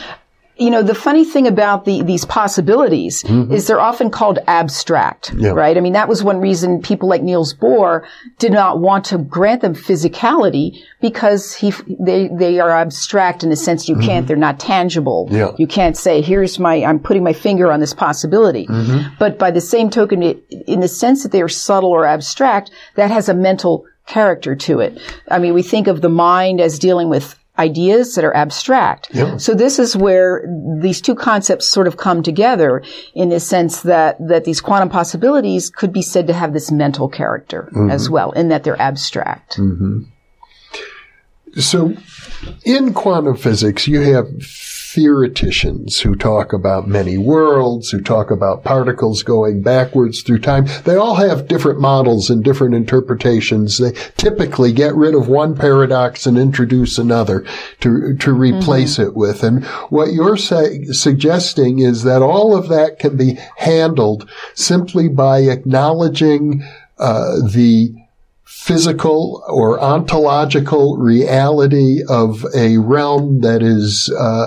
you 0.56 0.70
know, 0.70 0.82
the 0.82 0.94
funny 0.94 1.24
thing 1.24 1.46
about 1.46 1.84
the, 1.84 2.02
these 2.02 2.24
possibilities 2.24 3.24
is 3.24 3.66
they're 3.66 3.80
often 3.80 4.10
called 4.10 4.38
abstract, 4.46 5.30
Mm-hmm. 5.32 5.40
Yeah. 5.40 5.50
right? 5.50 5.76
I 5.76 5.80
mean, 5.80 5.94
that 5.94 6.08
was 6.08 6.22
one 6.22 6.38
reason 6.40 6.80
people 6.82 7.08
like 7.08 7.22
Niels 7.22 7.54
Bohr 7.54 8.04
did 8.38 8.52
not 8.52 8.80
want 8.80 9.04
to 9.06 9.18
grant 9.18 9.62
them 9.62 9.74
physicality 9.74 10.78
because 11.00 11.54
he, 11.54 11.72
they, 12.00 12.28
they 12.28 12.60
are 12.60 12.70
abstract 12.70 13.42
in 13.42 13.50
the 13.50 13.56
sense 13.56 13.88
you 13.88 13.96
can't, 13.98 14.26
they're 14.26 14.36
not 14.36 14.60
tangible. 14.60 15.26
Mm-hmm. 15.26 15.36
Yeah. 15.36 15.50
You 15.58 15.66
can't 15.66 15.96
say, 15.96 16.20
here's 16.20 16.58
my, 16.58 16.84
I'm 16.84 16.98
putting 17.00 17.24
my 17.24 17.32
finger 17.32 17.72
on 17.72 17.80
this 17.80 17.94
possibility. 17.94 18.66
Mm-hmm. 18.66 19.14
But 19.18 19.38
by 19.38 19.50
the 19.50 19.60
same 19.60 19.90
token, 19.90 20.22
it, 20.22 20.44
in 20.66 20.80
the 20.80 20.88
sense 20.88 21.22
that 21.22 21.32
they 21.32 21.42
are 21.42 21.48
subtle 21.48 21.90
or 21.90 22.06
abstract, 22.06 22.70
that 22.96 23.10
has 23.10 23.28
a 23.28 23.34
mental 23.34 23.86
character 24.06 24.54
to 24.54 24.80
it. 24.80 24.98
I 25.30 25.38
mean, 25.38 25.54
we 25.54 25.62
think 25.62 25.86
of 25.86 26.00
the 26.02 26.08
mind 26.10 26.60
as 26.60 26.78
dealing 26.78 27.08
with 27.08 27.38
ideas 27.58 28.14
that 28.14 28.24
are 28.24 28.34
abstract. 28.34 29.08
Yeah. 29.12 29.36
So 29.36 29.54
this 29.54 29.78
is 29.78 29.96
where 29.96 30.44
these 30.80 31.00
two 31.00 31.14
concepts 31.14 31.68
sort 31.68 31.86
of 31.86 31.96
come 31.96 32.22
together 32.22 32.82
in 33.14 33.28
the 33.28 33.38
sense 33.38 33.82
that, 33.82 34.16
that 34.26 34.44
these 34.44 34.60
quantum 34.60 34.88
possibilities 34.88 35.70
could 35.70 35.92
be 35.92 36.02
said 36.02 36.26
to 36.26 36.32
have 36.32 36.52
this 36.52 36.72
mental 36.72 37.08
character 37.08 37.68
mm-hmm. 37.72 37.90
as 37.90 38.10
well, 38.10 38.32
in 38.32 38.48
that 38.48 38.64
they're 38.64 38.80
abstract. 38.80 39.56
Mm-hmm. 39.56 40.02
So 41.60 41.94
in 42.64 42.92
quantum 42.92 43.36
physics, 43.36 43.86
you 43.86 44.00
have 44.00 44.26
theoreticians 44.94 46.00
who 46.00 46.14
talk 46.14 46.52
about 46.52 46.86
many 46.86 47.18
worlds, 47.18 47.90
who 47.90 48.00
talk 48.00 48.30
about 48.30 48.62
particles 48.62 49.24
going 49.24 49.60
backwards 49.60 50.22
through 50.22 50.38
time. 50.38 50.66
They 50.84 50.94
all 50.94 51.16
have 51.16 51.48
different 51.48 51.80
models 51.80 52.30
and 52.30 52.44
different 52.44 52.76
interpretations. 52.76 53.78
They 53.78 53.90
typically 54.16 54.72
get 54.72 54.94
rid 54.94 55.16
of 55.16 55.26
one 55.26 55.56
paradox 55.56 56.26
and 56.26 56.38
introduce 56.38 56.96
another 56.96 57.44
to, 57.80 58.16
to 58.18 58.32
replace 58.32 59.00
it 59.00 59.16
with. 59.16 59.42
And 59.42 59.64
what 59.90 60.12
you're 60.12 60.36
say, 60.36 60.84
suggesting 60.84 61.80
is 61.80 62.04
that 62.04 62.22
all 62.22 62.56
of 62.56 62.68
that 62.68 63.00
can 63.00 63.16
be 63.16 63.36
handled 63.56 64.30
simply 64.54 65.08
by 65.08 65.40
acknowledging 65.40 66.62
uh, 66.98 67.40
the 67.50 67.92
physical 68.44 69.42
or 69.48 69.80
ontological 69.80 70.96
reality 70.96 72.00
of 72.08 72.46
a 72.54 72.78
realm 72.78 73.40
that 73.40 73.62
is 73.62 74.10
uh, 74.18 74.46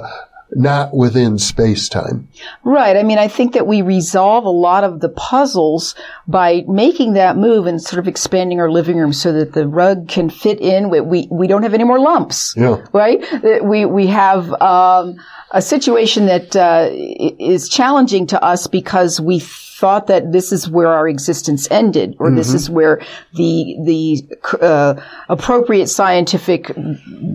not 0.51 0.95
within 0.95 1.37
space-time. 1.37 2.27
Right. 2.63 2.95
I 2.95 3.03
mean, 3.03 3.17
I 3.17 3.27
think 3.27 3.53
that 3.53 3.67
we 3.67 3.81
resolve 3.81 4.45
a 4.45 4.49
lot 4.49 4.83
of 4.83 5.01
the 5.01 5.09
puzzles 5.09 5.93
by 6.27 6.63
making 6.67 7.13
that 7.13 7.35
move 7.35 7.67
and 7.67 7.81
sort 7.81 7.99
of 7.99 8.07
expanding 8.07 8.59
our 8.59 8.71
living 8.71 8.97
room 8.97 9.13
so 9.13 9.33
that 9.33 9.53
the 9.53 9.67
rug 9.67 10.07
can 10.07 10.29
fit 10.29 10.61
in. 10.61 10.89
We, 10.89 11.01
we, 11.01 11.27
we 11.29 11.47
don't 11.47 11.63
have 11.63 11.73
any 11.73 11.83
more 11.83 11.99
lumps. 11.99 12.53
Yeah. 12.55 12.85
Right? 12.93 13.23
We, 13.63 13.85
we 13.85 14.07
have, 14.07 14.51
um, 14.61 15.17
a 15.51 15.61
situation 15.61 16.25
that, 16.27 16.55
uh, 16.55 16.89
is 16.91 17.69
challenging 17.69 18.27
to 18.27 18.43
us 18.43 18.67
because 18.67 19.19
we 19.19 19.39
thought 19.39 20.07
that 20.07 20.31
this 20.31 20.51
is 20.51 20.67
where 20.69 20.87
our 20.87 21.07
existence 21.07 21.69
ended 21.69 22.15
or 22.19 22.31
this 22.31 22.53
is 22.53 22.67
where 22.69 22.99
the, 23.35 23.77
the, 23.85 24.27
uh, 24.59 24.95
appropriate 25.29 25.87
scientific 25.87 26.71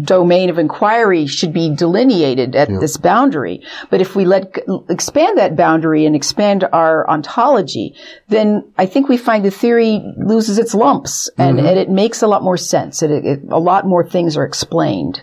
domain 0.03 0.51
of 0.51 0.59
inquiry 0.59 1.27
should 1.27 1.53
be 1.53 1.75
delineated 1.75 2.57
at 2.57 2.69
this 2.69 2.97
boundary. 3.03 3.63
But 3.91 4.01
if 4.01 4.15
we 4.15 4.25
let 4.25 4.59
expand 4.89 5.39
that 5.39 5.57
boundary 5.57 6.07
and 6.07 6.17
expand 6.17 6.65
our 6.73 7.09
ontology, 7.09 7.95
then 8.29 8.73
I 8.79 8.87
think 8.87 9.09
we 9.09 9.17
find 9.17 9.45
the 9.45 9.51
theory 9.51 10.03
loses 10.17 10.59
its 10.59 10.75
lumps 10.75 11.29
and, 11.39 11.59
and 11.59 11.79
it 11.79 11.91
makes 11.91 12.23
a 12.23 12.27
lot 12.27 12.43
more 12.43 12.57
sense. 12.57 13.03
It, 13.03 13.11
it, 13.11 13.41
a 13.51 13.59
lot 13.59 13.87
more 13.87 14.07
things 14.07 14.37
are 14.37 14.45
explained. 14.45 15.23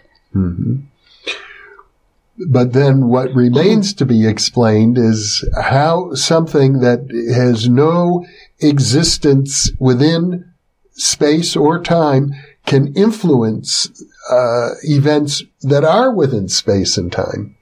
But 2.47 2.73
then 2.73 3.07
what 3.07 3.33
remains 3.35 3.93
to 3.95 4.05
be 4.05 4.27
explained 4.27 4.97
is 4.97 5.47
how 5.61 6.13
something 6.13 6.79
that 6.79 7.09
has 7.33 7.67
no 7.69 8.25
existence 8.59 9.71
within 9.79 10.45
space 10.93 11.55
or 11.55 11.81
time 11.81 12.33
can 12.65 12.93
influence 12.93 13.89
uh, 14.29 14.69
events 14.83 15.43
that 15.61 15.83
are 15.83 16.13
within 16.13 16.47
space 16.47 16.97
and 16.97 17.11
time. 17.11 17.55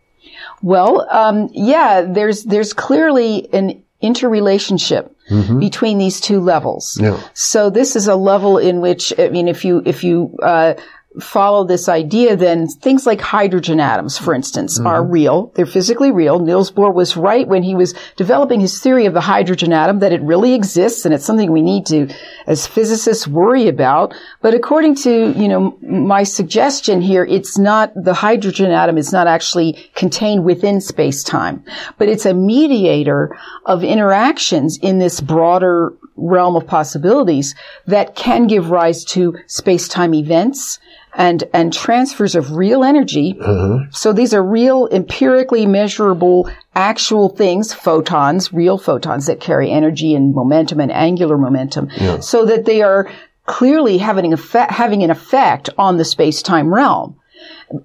Well, 0.61 1.07
um, 1.09 1.49
yeah, 1.53 2.01
there's 2.01 2.43
there's 2.43 2.73
clearly 2.73 3.51
an 3.53 3.83
interrelationship 4.01 5.15
between 5.59 5.97
these 5.97 6.21
two 6.21 6.39
levels. 6.39 6.97
Yeah. 7.01 7.21
So 7.33 7.69
this 7.69 7.95
is 7.95 8.07
a 8.07 8.15
level 8.15 8.57
in 8.57 8.79
which 8.79 9.13
I 9.19 9.29
mean, 9.29 9.47
if 9.47 9.65
you 9.65 9.81
if 9.85 10.03
you 10.03 10.35
uh, 10.41 10.75
follow 11.19 11.63
this 11.63 11.89
idea, 11.89 12.35
then 12.35 12.67
things 12.67 13.05
like 13.05 13.21
hydrogen 13.21 13.79
atoms, 13.79 14.17
for 14.17 14.33
instance, 14.33 14.77
mm-hmm. 14.77 14.87
are 14.87 15.03
real. 15.03 15.51
They're 15.55 15.65
physically 15.65 16.11
real. 16.11 16.39
Niels 16.39 16.71
Bohr 16.71 16.93
was 16.93 17.17
right 17.17 17.47
when 17.47 17.63
he 17.63 17.75
was 17.75 17.93
developing 18.15 18.59
his 18.59 18.79
theory 18.79 19.05
of 19.05 19.13
the 19.13 19.21
hydrogen 19.21 19.73
atom 19.73 19.99
that 19.99 20.13
it 20.13 20.21
really 20.21 20.53
exists 20.53 21.05
and 21.05 21.13
it's 21.13 21.25
something 21.25 21.51
we 21.51 21.61
need 21.61 21.85
to, 21.87 22.07
as 22.45 22.67
physicists, 22.67 23.27
worry 23.27 23.67
about. 23.67 24.13
But 24.41 24.53
according 24.53 24.95
to, 24.95 25.31
you 25.31 25.47
know, 25.47 25.77
my 25.81 26.23
suggestion 26.23 27.01
here, 27.01 27.25
it's 27.25 27.57
not, 27.57 27.91
the 27.95 28.13
hydrogen 28.13 28.71
atom 28.71 28.97
is 28.97 29.11
not 29.11 29.27
actually 29.27 29.73
contained 29.95 30.43
within 30.43 30.81
space-time, 30.81 31.63
but 31.97 32.09
it's 32.09 32.25
a 32.25 32.33
mediator 32.33 33.35
of 33.65 33.83
interactions 33.83 34.77
in 34.77 34.99
this 34.99 35.21
broader 35.21 35.93
realm 36.17 36.55
of 36.55 36.67
possibilities 36.67 37.55
that 37.85 38.15
can 38.15 38.47
give 38.47 38.69
rise 38.69 39.05
to 39.05 39.37
space-time 39.45 40.13
events 40.13 40.79
and, 41.13 41.43
and 41.53 41.73
transfers 41.73 42.35
of 42.35 42.55
real 42.55 42.83
energy. 42.83 43.33
Mm-hmm. 43.35 43.91
So 43.91 44.13
these 44.13 44.33
are 44.33 44.43
real, 44.43 44.87
empirically 44.91 45.65
measurable, 45.65 46.49
actual 46.75 47.29
things, 47.29 47.73
photons, 47.73 48.51
real 48.51 48.77
photons 48.77 49.25
that 49.25 49.39
carry 49.39 49.71
energy 49.71 50.13
and 50.13 50.35
momentum 50.35 50.79
and 50.79 50.91
angular 50.91 51.37
momentum, 51.37 51.89
so 52.21 52.45
that 52.45 52.65
they 52.65 52.81
are 52.81 53.09
clearly 53.45 53.97
having, 53.97 54.33
effect, 54.33 54.71
having 54.71 55.03
an 55.03 55.09
effect 55.09 55.69
on 55.77 55.97
the 55.97 56.05
space-time 56.05 56.73
realm. 56.73 57.15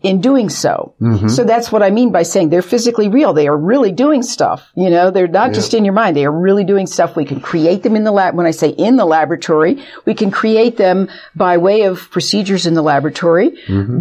In 0.03 0.21
doing 0.21 0.49
so. 0.49 0.95
So 1.29 1.43
that's 1.45 1.73
what 1.73 1.83
I 1.83 1.91
mean 1.91 2.13
by 2.13 2.23
saying 2.23 2.51
they're 2.51 2.63
physically 2.63 3.09
real. 3.09 3.33
They 3.33 3.49
are 3.49 3.57
really 3.57 3.91
doing 3.91 4.23
stuff. 4.23 4.71
You 4.77 4.91
know, 4.91 5.11
they're 5.11 5.27
not 5.27 5.53
just 5.55 5.75
in 5.75 5.85
your 5.85 5.95
mind. 5.95 6.17
They 6.17 6.25
are 6.25 6.31
really 6.31 6.65
doing 6.65 6.87
stuff. 6.87 7.17
We 7.17 7.25
can 7.25 7.41
create 7.41 7.83
them 7.83 7.97
in 7.97 8.05
the 8.05 8.13
lab. 8.13 8.37
When 8.37 8.47
I 8.47 8.53
say 8.53 8.69
in 8.69 8.97
the 8.97 9.05
laboratory, 9.05 9.83
we 10.05 10.15
can 10.15 10.31
create 10.31 10.77
them 10.77 11.09
by 11.35 11.57
way 11.57 11.83
of 11.83 12.11
procedures 12.11 12.65
in 12.67 12.75
the 12.75 12.83
laboratory. 12.83 13.51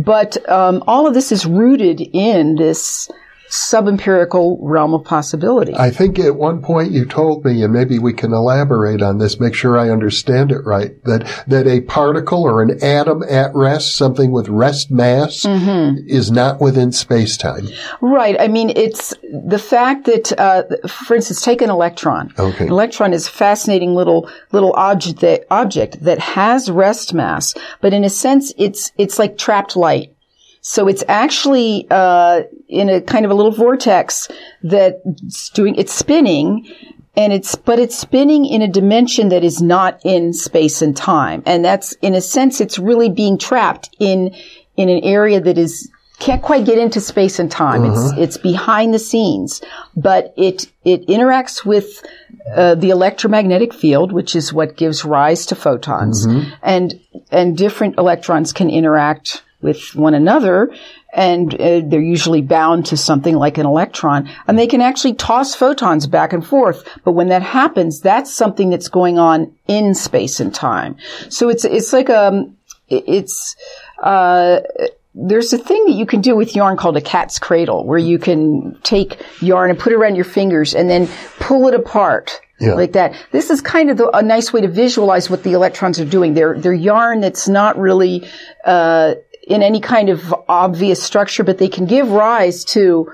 But 0.04 0.38
um, 0.50 0.84
all 0.86 1.08
of 1.08 1.14
this 1.16 1.32
is 1.32 1.46
rooted 1.48 2.00
in 2.00 2.56
this 2.56 3.10
sub-empirical 3.52 4.58
realm 4.62 4.94
of 4.94 5.04
possibility. 5.04 5.76
I 5.76 5.92
think 5.92 6.18
at 6.18 6.36
one 6.36 6.62
point 6.62 6.92
you 6.92 7.06
told 7.06 7.44
me, 7.44 7.62
and 7.64 7.74
maybe 7.74 8.00
we 8.00 8.14
can 8.14 8.32
elaborate 8.32 9.02
on 9.02 9.18
this, 9.18 9.40
make 9.40 9.54
sure 9.54 9.78
I 9.78 9.90
understand 9.90 10.52
it 10.52 10.66
right, 10.66 10.92
that, 11.04 11.44
that 11.48 11.68
a 11.68 11.82
particle 11.82 12.44
or 12.44 12.62
an 12.62 12.82
atom 12.82 13.24
at 13.30 13.54
rest, 13.54 13.96
something 13.98 14.32
with 14.32 14.48
rest 14.48 14.90
mass, 14.90 15.46
is 15.46 16.32
not 16.32 16.62
within 16.62 16.92
space-time. 16.92 17.68
Right. 18.00 18.40
I 18.40 18.48
mean, 18.48 18.70
it's 18.70 19.14
the 19.22 19.60
fact 19.60 20.06
that, 20.06 20.32
uh, 20.40 20.64
for 20.88 21.16
instance, 21.16 21.42
take 21.42 21.62
an 21.62 21.70
electron. 21.70 22.34
Okay. 22.40 22.66
An 22.66 22.72
electron 22.72 23.14
is 23.14 23.28
a 23.28 23.32
fascinating 23.32 23.96
little 23.96 24.30
little 24.52 24.74
object 24.74 25.20
that, 25.20 25.46
object 25.52 26.04
that 26.04 26.20
has 26.20 26.72
rest 26.72 27.14
mass, 27.14 27.54
but 27.82 27.94
in 27.94 28.04
a 28.04 28.10
sense, 28.10 28.54
it's 28.58 28.92
it's 28.98 29.20
like 29.20 29.38
trapped 29.38 29.76
light. 29.76 30.16
So 30.62 30.88
it's 30.88 31.04
actually 31.08 31.88
uh, 31.90 32.44
in 32.70 32.90
a 32.90 33.02
kind 33.02 33.26
of 33.26 33.32
a 33.32 33.34
little 33.34 33.52
vortex 33.52 34.28
that's 34.64 35.50
doing 35.50 35.76
it's 35.76 35.92
spinning, 35.92 36.68
and 37.18 37.34
it's 37.34 37.56
but 37.56 37.80
it's 37.80 37.98
spinning 37.98 38.46
in 38.46 38.62
a 38.62 38.68
dimension 38.68 39.30
that 39.30 39.44
is 39.44 39.62
not 39.62 40.00
in 40.06 40.34
space 40.34 40.82
and 40.84 40.96
time, 40.96 41.42
and 41.48 41.66
that's 41.66 41.94
in 42.02 42.14
a 42.14 42.22
sense 42.22 42.62
it's 42.62 42.78
really 42.78 43.10
being 43.10 43.40
trapped 43.40 43.90
in 44.00 44.36
in 44.78 44.90
an 44.90 45.04
area 45.04 45.42
that 45.42 45.58
is 45.58 45.90
can't 46.20 46.44
quite 46.44 46.66
get 46.66 46.78
into 46.78 47.02
space 47.02 47.40
and 47.40 47.50
time. 47.50 47.84
It's 47.84 48.12
it's 48.18 48.38
behind 48.38 48.94
the 48.94 49.00
scenes, 49.00 49.62
but 49.96 50.32
it 50.38 50.72
it 50.86 51.08
interacts 51.08 51.66
with 51.66 52.04
uh, 52.56 52.76
the 52.76 52.92
electromagnetic 52.92 53.74
field, 53.74 54.12
which 54.12 54.36
is 54.36 54.54
what 54.54 54.78
gives 54.78 55.04
rise 55.04 55.48
to 55.48 55.56
photons, 55.56 56.28
and 56.62 57.00
and 57.32 57.58
different 57.58 57.98
electrons 57.98 58.54
can 58.54 58.70
interact 58.70 59.42
with 59.62 59.96
one 59.96 60.14
another. 60.14 60.74
And 61.14 61.54
uh, 61.54 61.82
they're 61.86 62.02
usually 62.02 62.42
bound 62.42 62.86
to 62.88 62.98
something 62.98 63.36
like 63.36 63.58
an 63.58 63.66
electron, 63.66 64.30
and 64.48 64.58
they 64.58 64.68
can 64.68 64.80
actually 64.80 65.16
toss 65.16 65.54
photons 65.54 66.08
back 66.08 66.32
and 66.32 66.46
forth. 66.46 66.88
But 67.04 67.12
when 67.12 67.28
that 67.28 67.42
happens, 67.42 68.00
that's 68.00 68.34
something 68.34 68.70
that's 68.70 68.88
going 68.88 69.20
on 69.20 69.54
in 69.68 69.94
space 69.94 70.40
and 70.40 70.56
time. 70.56 70.96
So 71.30 71.50
it's 71.50 71.66
it's 71.66 71.92
like 71.92 72.10
um 72.10 72.56
it's 72.88 73.58
uh 74.02 74.62
there's 75.14 75.52
a 75.52 75.58
thing 75.58 75.84
that 75.88 75.96
you 75.96 76.06
can 76.06 76.22
do 76.22 76.34
with 76.34 76.56
yarn 76.56 76.78
called 76.78 76.96
a 76.96 77.02
cat's 77.02 77.40
cradle, 77.40 77.86
where 77.86 78.00
you 78.00 78.18
can 78.18 78.80
take 78.84 79.22
yarn 79.42 79.70
and 79.70 79.78
put 79.78 79.92
it 79.92 79.98
around 79.98 80.16
your 80.16 80.24
fingers 80.24 80.74
and 80.74 80.90
then 80.90 81.10
pull 81.42 81.68
it 81.68 81.74
apart. 81.74 82.40
Yeah. 82.62 82.76
Like 82.76 82.94
that. 82.94 83.16
This 83.32 83.50
is 83.50 83.60
kind 83.60 83.90
of 83.90 83.98
the, 83.98 84.08
a 84.16 84.22
nice 84.22 84.54
way 84.54 84.62
to 84.62 84.68
visualize 84.68 85.32
what 85.32 85.42
the 85.44 85.54
electrons 85.54 86.00
are 86.00 86.06
doing. 86.06 86.36
They're, 86.36 86.58
they're 86.58 86.72
yarn 86.74 87.20
that's 87.20 87.48
not 87.48 87.76
really, 87.76 88.30
uh, 88.64 89.16
in 89.48 89.64
any 89.64 89.80
kind 89.80 90.10
of 90.10 90.34
obvious 90.48 91.02
structure, 91.02 91.44
but 91.44 91.58
they 91.58 91.68
can 91.68 91.86
give 91.86 92.12
rise 92.12 92.64
to, 92.66 93.12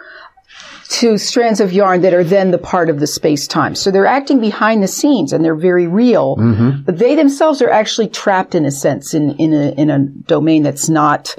to 0.90 1.18
strands 1.18 1.60
of 1.60 1.72
yarn 1.72 2.02
that 2.02 2.14
are 2.14 2.24
then 2.24 2.52
the 2.52 2.58
part 2.58 2.90
of 2.90 3.00
the 3.00 3.08
space-time. 3.08 3.76
So 3.76 3.92
they're 3.92 4.06
acting 4.06 4.40
behind 4.40 4.84
the 4.84 4.88
scenes 4.88 5.34
and 5.34 5.44
they're 5.44 5.56
very 5.56 5.88
real, 5.88 6.36
mm-hmm. 6.36 6.82
but 6.82 6.98
they 6.98 7.16
themselves 7.16 7.62
are 7.62 7.70
actually 7.70 8.10
trapped 8.10 8.56
in 8.56 8.66
a 8.66 8.72
sense 8.72 9.14
in, 9.14 9.36
in 9.38 9.54
a, 9.54 9.72
in 9.72 9.90
a 9.90 10.00
domain 10.00 10.64
that's 10.64 10.90
not 10.90 11.36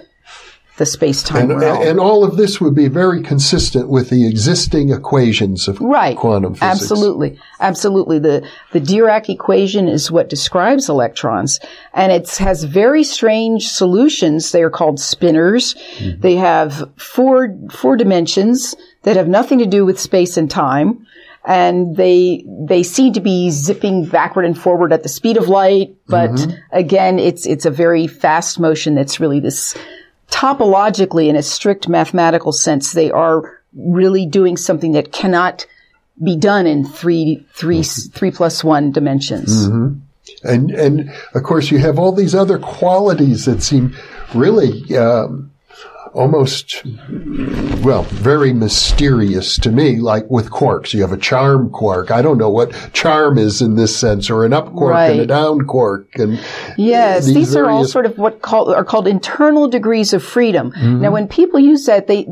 the 0.78 0.86
space-time 0.86 1.50
And, 1.50 1.60
realm. 1.60 1.82
and 1.86 2.00
all 2.00 2.24
of 2.24 2.36
this 2.36 2.60
would 2.60 2.74
be 2.74 2.88
very 2.88 3.22
consistent 3.22 3.88
with 3.88 4.10
the 4.10 4.26
existing 4.26 4.90
equations 4.90 5.68
of 5.68 5.80
Right. 5.80 6.16
quantum 6.16 6.54
physics. 6.54 6.80
Absolutely. 6.82 7.38
Absolutely. 7.60 8.18
The, 8.20 8.48
the 8.72 8.80
Dirac 8.80 9.28
equation 9.28 9.88
is 9.88 10.10
what 10.10 10.28
describes 10.30 10.88
electrons 10.88 11.60
and 11.92 12.10
it 12.12 12.28
has 12.38 12.64
very 12.64 13.04
strange 13.04 13.68
solutions. 13.68 14.52
They 14.52 14.62
are 14.62 14.70
called 14.70 14.98
spinors. 14.98 15.76
Mm-hmm. 15.98 16.20
They 16.20 16.36
have 16.36 16.90
four, 16.96 17.54
four 17.70 17.96
dimensions 17.96 18.74
that 19.02 19.16
have 19.16 19.28
nothing 19.28 19.58
to 19.58 19.66
do 19.66 19.84
with 19.84 20.00
space 20.00 20.36
and 20.36 20.50
time. 20.50 21.04
And 21.44 21.96
they, 21.96 22.44
they 22.68 22.82
seem 22.82 23.14
to 23.14 23.20
be 23.20 23.50
zipping 23.50 24.04
backward 24.04 24.44
and 24.44 24.58
forward 24.58 24.92
at 24.92 25.02
the 25.02 25.08
speed 25.08 25.36
of 25.38 25.48
light. 25.48 25.96
But 26.06 26.30
Mm-hmm. 26.30 26.56
again, 26.72 27.18
it's, 27.18 27.46
it's 27.46 27.64
a 27.64 27.70
very 27.70 28.06
fast 28.06 28.60
motion 28.60 28.94
that's 28.94 29.18
really 29.18 29.40
this 29.40 29.74
topologically 30.30 31.28
in 31.28 31.36
a 31.36 31.42
strict 31.42 31.88
mathematical 31.88 32.52
sense, 32.52 32.92
they 32.92 33.10
are 33.10 33.60
really 33.74 34.26
doing 34.26 34.56
something 34.56 34.92
that 34.92 35.12
cannot 35.12 35.66
be 36.22 36.36
done 36.36 36.66
in 36.66 36.84
three, 36.84 37.46
three, 37.54 37.82
three 37.82 38.30
plus 38.30 38.64
one 38.64 38.90
dimensions. 38.90 39.64
And, 40.42 40.70
and 40.70 41.10
of 41.34 41.42
course 41.42 41.70
you 41.70 41.78
have 41.78 41.98
all 41.98 42.12
these 42.12 42.34
other 42.34 42.58
qualities 42.58 43.44
that 43.46 43.62
seem 43.62 43.96
really, 44.34 44.96
um, 44.96 45.47
almost, 46.14 46.82
well, 47.82 48.02
very 48.04 48.52
mysterious 48.52 49.58
to 49.58 49.70
me, 49.70 49.96
like 49.96 50.28
with 50.30 50.50
quarks. 50.50 50.94
You 50.94 51.02
have 51.02 51.12
a 51.12 51.18
charm 51.18 51.70
quark. 51.70 52.10
I 52.10 52.22
don't 52.22 52.38
know 52.38 52.50
what 52.50 52.72
charm 52.92 53.38
is 53.38 53.62
in 53.62 53.76
this 53.76 53.96
sense, 53.96 54.30
or 54.30 54.44
an 54.44 54.52
up 54.52 54.72
quark 54.74 54.96
and 54.96 55.20
a 55.20 55.26
down 55.26 55.66
quark. 55.66 56.08
And 56.14 56.40
Yes, 56.76 57.26
these 57.26 57.34
these, 57.34 57.56
are 57.56 57.68
all 57.68 57.84
sort 57.84 58.06
of 58.06 58.18
what 58.18 58.42
call, 58.42 58.72
are 58.74 58.84
called 58.84 59.08
internal 59.08 59.68
degrees 59.68 60.12
of 60.12 60.22
freedom. 60.22 60.72
Mm-hmm. 60.72 61.02
Now, 61.02 61.10
when 61.12 61.28
people 61.28 61.60
use 61.60 61.86
that, 61.86 62.06
they 62.06 62.26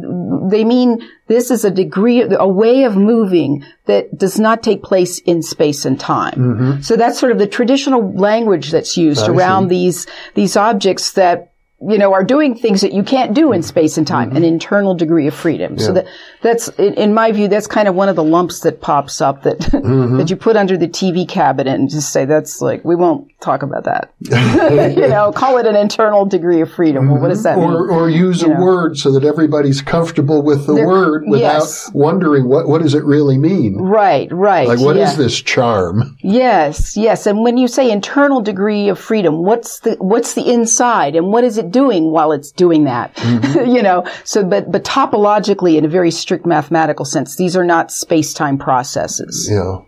they 0.51 0.65
mean 0.65 1.07
this 1.29 1.51
is 1.51 1.65
a 1.65 1.71
degree, 1.71 2.23
a 2.23 2.47
way 2.47 2.85
of 2.85 2.97
moving 2.97 3.65
that 3.87 4.17
does 4.17 4.39
not 4.39 4.63
take 4.63 4.83
place 4.83 5.19
in 5.21 5.43
space 5.43 5.85
and 5.85 5.99
time. 5.99 6.35
Mm-hmm. 6.35 6.81
So 6.83 6.97
that's 6.97 7.19
sort 7.19 7.33
of 7.33 7.39
the 7.39 7.47
traditional 7.47 8.13
language 8.15 8.71
that's 8.71 8.97
used 8.97 9.29
around 9.29 9.69
these 9.69 10.07
these 10.35 10.57
objects 10.57 11.13
that 11.13 11.53
you 11.81 11.99
know 11.99 12.13
are 12.13 12.25
doing 12.25 12.55
things 12.55 12.81
that 12.81 12.93
you 12.93 13.03
can't 13.03 13.35
do 13.35 13.53
in 13.53 13.63
space 13.63 13.99
and 13.99 14.07
time. 14.07 14.35
An 14.35 14.45
internal 14.45 14.95
degree 14.95 15.27
of 15.27 15.35
freedom. 15.35 15.79
So 15.79 15.93
that 15.93 16.07
that's 16.43 16.69
in, 16.69 16.95
in 16.95 17.15
my 17.15 17.33
view, 17.33 17.49
that's 17.49 17.67
kind 17.67 17.87
of 17.87 17.95
one 17.95 18.09
of 18.09 18.17
the 18.17 18.25
lumps 18.25 18.61
that 18.61 18.81
pops 18.81 19.21
up 19.21 19.43
that 19.43 19.59
mm-hmm. 19.61 20.17
that 20.17 20.31
you 20.31 20.37
put 20.37 20.57
under 20.57 20.77
the 20.77 20.89
TV 20.89 21.29
cabinet 21.29 21.75
and 21.75 21.91
just 21.91 22.13
say 22.13 22.25
that's 22.25 22.61
like 22.61 22.85
we 22.85 22.97
won't 22.97 23.31
talk 23.41 23.63
about 23.63 23.85
that. 23.85 24.13
you 24.97 25.09
know, 25.09 25.33
call 25.33 25.59
it 25.59 25.67
an 25.67 25.77
internal 25.77 26.25
degree 26.25 26.61
of 26.61 26.73
freedom. 26.73 27.11
Well, 27.11 27.21
what 27.21 27.29
does 27.29 27.43
that 27.43 27.59
mm-hmm. 27.59 27.73
mean? 27.73 27.77
or, 27.77 27.91
or 27.91 28.11
use 28.11 28.43
a 28.43 28.49
know. 28.49 28.61
word 28.61 28.97
so 28.97 29.13
that 29.13 29.25
everybody's 29.25 29.83
comfortable 29.83 30.43
with 30.43 30.67
the 30.67 30.75
There- 30.75 30.87
word 30.87 31.25
without 31.29 31.61
yes. 31.61 31.91
wondering 31.93 32.49
what, 32.49 32.69
what 32.69 32.83
does 32.83 32.95
it 32.95 33.05
really 33.05 33.39
mean? 33.39 33.77
Right, 33.77 34.31
right. 34.33 34.67
Like, 34.67 34.81
what 34.81 34.97
is 34.97 35.11
yeah. 35.11 35.17
this 35.17 35.41
charm? 35.41 36.17
Yes, 36.21 36.97
yes. 36.97 37.27
And 37.27 37.43
when 37.43 37.57
you 37.57 37.69
say 37.69 37.91
internal 37.91 38.41
degree 38.41 38.89
of 38.89 38.99
freedom, 38.99 39.43
what's 39.43 39.81
the 39.81 39.97
what's 39.97 40.35
the 40.35 40.51
inside, 40.51 41.17
and 41.17 41.29
what 41.29 41.45
is 41.45 41.59
it 41.59 41.71
doing 41.77 42.11
while 42.11 42.33
it's 42.33 42.51
doing 42.51 42.85
that? 42.85 43.13
you 43.67 43.83
know. 43.83 44.07
So, 44.25 44.45
but 44.45 44.73
but 44.73 44.85
topologically, 44.85 45.77
in 45.77 45.85
a 45.85 45.89
very 45.89 46.11
strict 46.11 46.47
mathematical 46.47 47.05
sense, 47.05 47.37
these 47.37 47.57
are 47.57 47.65
not 47.65 47.91
space 47.91 48.33
time 48.33 48.57
processes. 48.59 49.49
Yeah. 49.51 49.83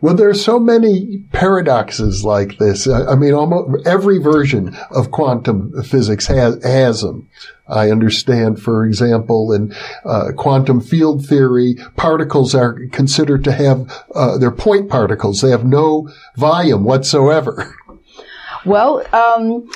Well, 0.00 0.14
there 0.14 0.28
are 0.28 0.34
so 0.34 0.58
many 0.58 1.24
paradoxes 1.32 2.24
like 2.24 2.58
this. 2.58 2.88
I 2.88 3.12
I 3.12 3.14
mean, 3.14 3.32
almost 3.32 3.86
every 3.86 4.18
version 4.18 4.76
of 4.90 5.10
quantum 5.10 5.72
physics 5.82 6.26
has, 6.26 6.62
has 6.64 7.02
them. 7.02 7.28
I 7.68 7.90
understand, 7.90 8.60
for 8.60 8.86
example, 8.86 9.52
in 9.52 9.74
uh, 10.04 10.32
quantum 10.36 10.80
field 10.80 11.26
theory, 11.26 11.76
particles 11.96 12.54
are 12.54 12.78
considered 12.92 13.44
to 13.44 13.52
have, 13.52 14.04
uh, 14.14 14.38
they're 14.38 14.50
point 14.50 14.88
particles. 14.88 15.42
They 15.42 15.50
have 15.50 15.66
no 15.66 16.08
volume 16.36 16.84
whatsoever. 16.84 17.76
Well, 18.64 19.04
um, 19.14 19.68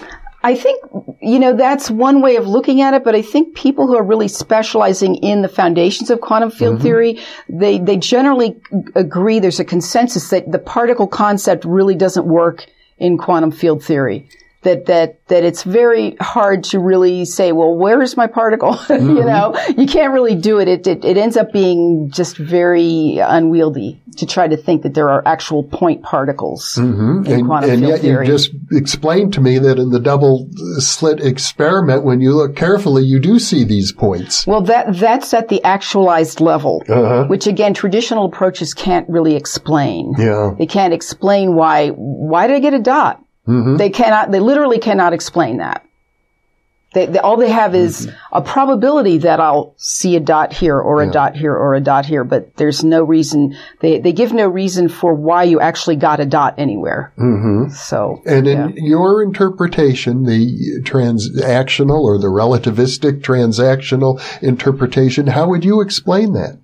I 0.45 0.57
think, 0.57 0.83
you 1.21 1.39
know, 1.39 1.57
that's 1.57 1.91
one 1.91 2.21
way 2.21 2.37
of 2.37 2.47
looking 2.49 2.81
at 2.81 2.95
it, 2.95 3.05
but 3.05 3.15
I 3.15 3.23
think 3.23 3.55
people 3.55 3.87
who 3.87 3.97
are 3.97 4.03
really 4.03 4.29
specializing 4.29 5.17
in 5.17 5.43
the 5.43 5.49
foundations 5.49 6.11
of 6.11 6.21
quantum 6.21 6.51
field 6.51 6.77
mm-hmm. 6.77 6.83
theory, 6.83 7.21
they, 7.49 7.79
they 7.79 7.97
generally 7.97 8.61
agree 8.95 9.39
there's 9.39 9.61
a 9.61 9.65
consensus 9.65 10.31
that 10.31 10.51
the 10.51 10.59
particle 10.59 11.07
concept 11.07 11.65
really 11.65 11.95
doesn't 11.95 12.27
work 12.27 12.67
in 12.99 13.19
quantum 13.19 13.53
field 13.53 13.85
theory. 13.85 14.29
That, 14.63 14.87
that, 14.87 15.27
that 15.27 15.43
it's 15.43 15.65
very 15.65 16.17
hard 16.21 16.63
to 16.65 16.79
really 16.79 17.25
say, 17.25 17.51
well, 17.51 17.75
where 17.75 18.01
is 18.01 18.17
my 18.17 18.29
particle? 18.29 18.79
you 18.89 19.25
know, 19.25 19.57
you 19.77 19.87
can't 19.89 20.13
really 20.13 20.37
do 20.37 20.61
it. 20.61 20.69
It, 20.69 20.87
it. 20.87 21.05
it 21.05 21.17
ends 21.17 21.37
up 21.37 21.53
being 21.53 22.11
just 22.11 22.37
very 22.37 23.19
unwieldy 23.19 24.01
to 24.19 24.27
try 24.27 24.47
to 24.47 24.57
think 24.57 24.83
that 24.83 24.95
there 24.95 25.09
are 25.11 25.23
actual 25.27 25.65
point 25.65 26.03
particles 26.03 26.77
in 26.79 27.27
and 27.27 27.47
quantum 27.47 27.71
and 27.71 27.81
field 27.81 27.91
yet 27.93 28.01
theory. 28.03 28.27
you 28.27 28.33
just 28.33 28.51
explained 28.71 29.33
to 29.35 29.41
me 29.41 29.59
that 29.59 29.79
in 29.79 29.91
the 29.91 29.99
double 29.99 30.49
slit 30.79 31.19
experiment, 31.21 32.05
when 32.05 32.21
you 32.21 32.33
look 32.33 32.55
carefully, 32.55 33.03
you 33.05 33.19
do 33.19 33.39
see 33.41 33.65
these 33.65 33.91
points. 33.91 34.47
Well, 34.47 34.61
that 34.63 34.95
that's 34.97 35.35
at 35.35 35.49
the 35.49 35.63
actualized 35.65 36.41
level, 36.41 36.83
Uh-huh. 36.89 37.25
which 37.27 37.47
again 37.47 37.75
traditional 37.75 38.27
approaches 38.27 38.75
can't 38.75 39.09
really 39.09 39.35
explain. 39.35 40.15
Yeah. 40.19 40.55
They 40.57 40.67
can't 40.67 40.93
explain 40.95 41.55
why 41.57 41.89
why 41.89 42.47
did 42.47 42.55
I 42.57 42.61
get 42.61 42.75
a 42.75 42.79
dot? 42.79 43.21
Mm-hmm. 43.47 43.77
They 43.77 43.91
cannot. 43.91 44.31
They 44.31 44.41
literally 44.41 44.79
cannot 44.79 45.13
explain 45.13 45.59
that. 45.59 45.85
They, 46.95 47.07
they, 47.07 47.19
all 47.19 47.37
they 47.37 47.51
have 47.51 47.75
is 47.75 48.07
mm-hmm. 48.07 48.37
a 48.37 48.43
probability 48.43 49.19
that 49.19 49.41
I'll 49.41 49.75
see 49.79 50.15
a 50.17 50.21
dot 50.21 50.53
here 50.53 50.79
or 50.79 51.03
a 51.03 51.07
yeah. 51.07 51.13
dot 51.13 51.37
here 51.37 51.55
or 51.55 51.75
a 51.75 51.81
dot 51.81 52.05
here, 52.05 52.23
but 52.23 52.55
there's 52.57 52.85
no 52.85 53.03
reason, 53.03 53.57
they, 53.81 53.99
they 53.99 54.13
give 54.13 54.33
no 54.33 54.47
reason 54.47 54.89
for 54.89 55.15
why 55.15 55.45
you 55.45 55.59
actually 55.59 55.97
got 55.97 56.21
a 56.21 56.27
dot 56.27 56.55
anywhere. 56.59 57.13
Mm-hmm. 57.17 57.71
So. 57.71 58.21
And 58.27 58.47
in 58.47 58.75
your 58.77 59.23
interpretation, 59.23 60.25
the 60.25 60.83
transactional 60.83 62.03
or 62.03 62.19
the 62.19 62.29
relativistic 62.29 63.23
transactional 63.23 64.21
interpretation, 64.43 65.29
how 65.29 65.49
would 65.49 65.65
you 65.65 65.81
explain 65.81 66.35
that? 66.35 66.59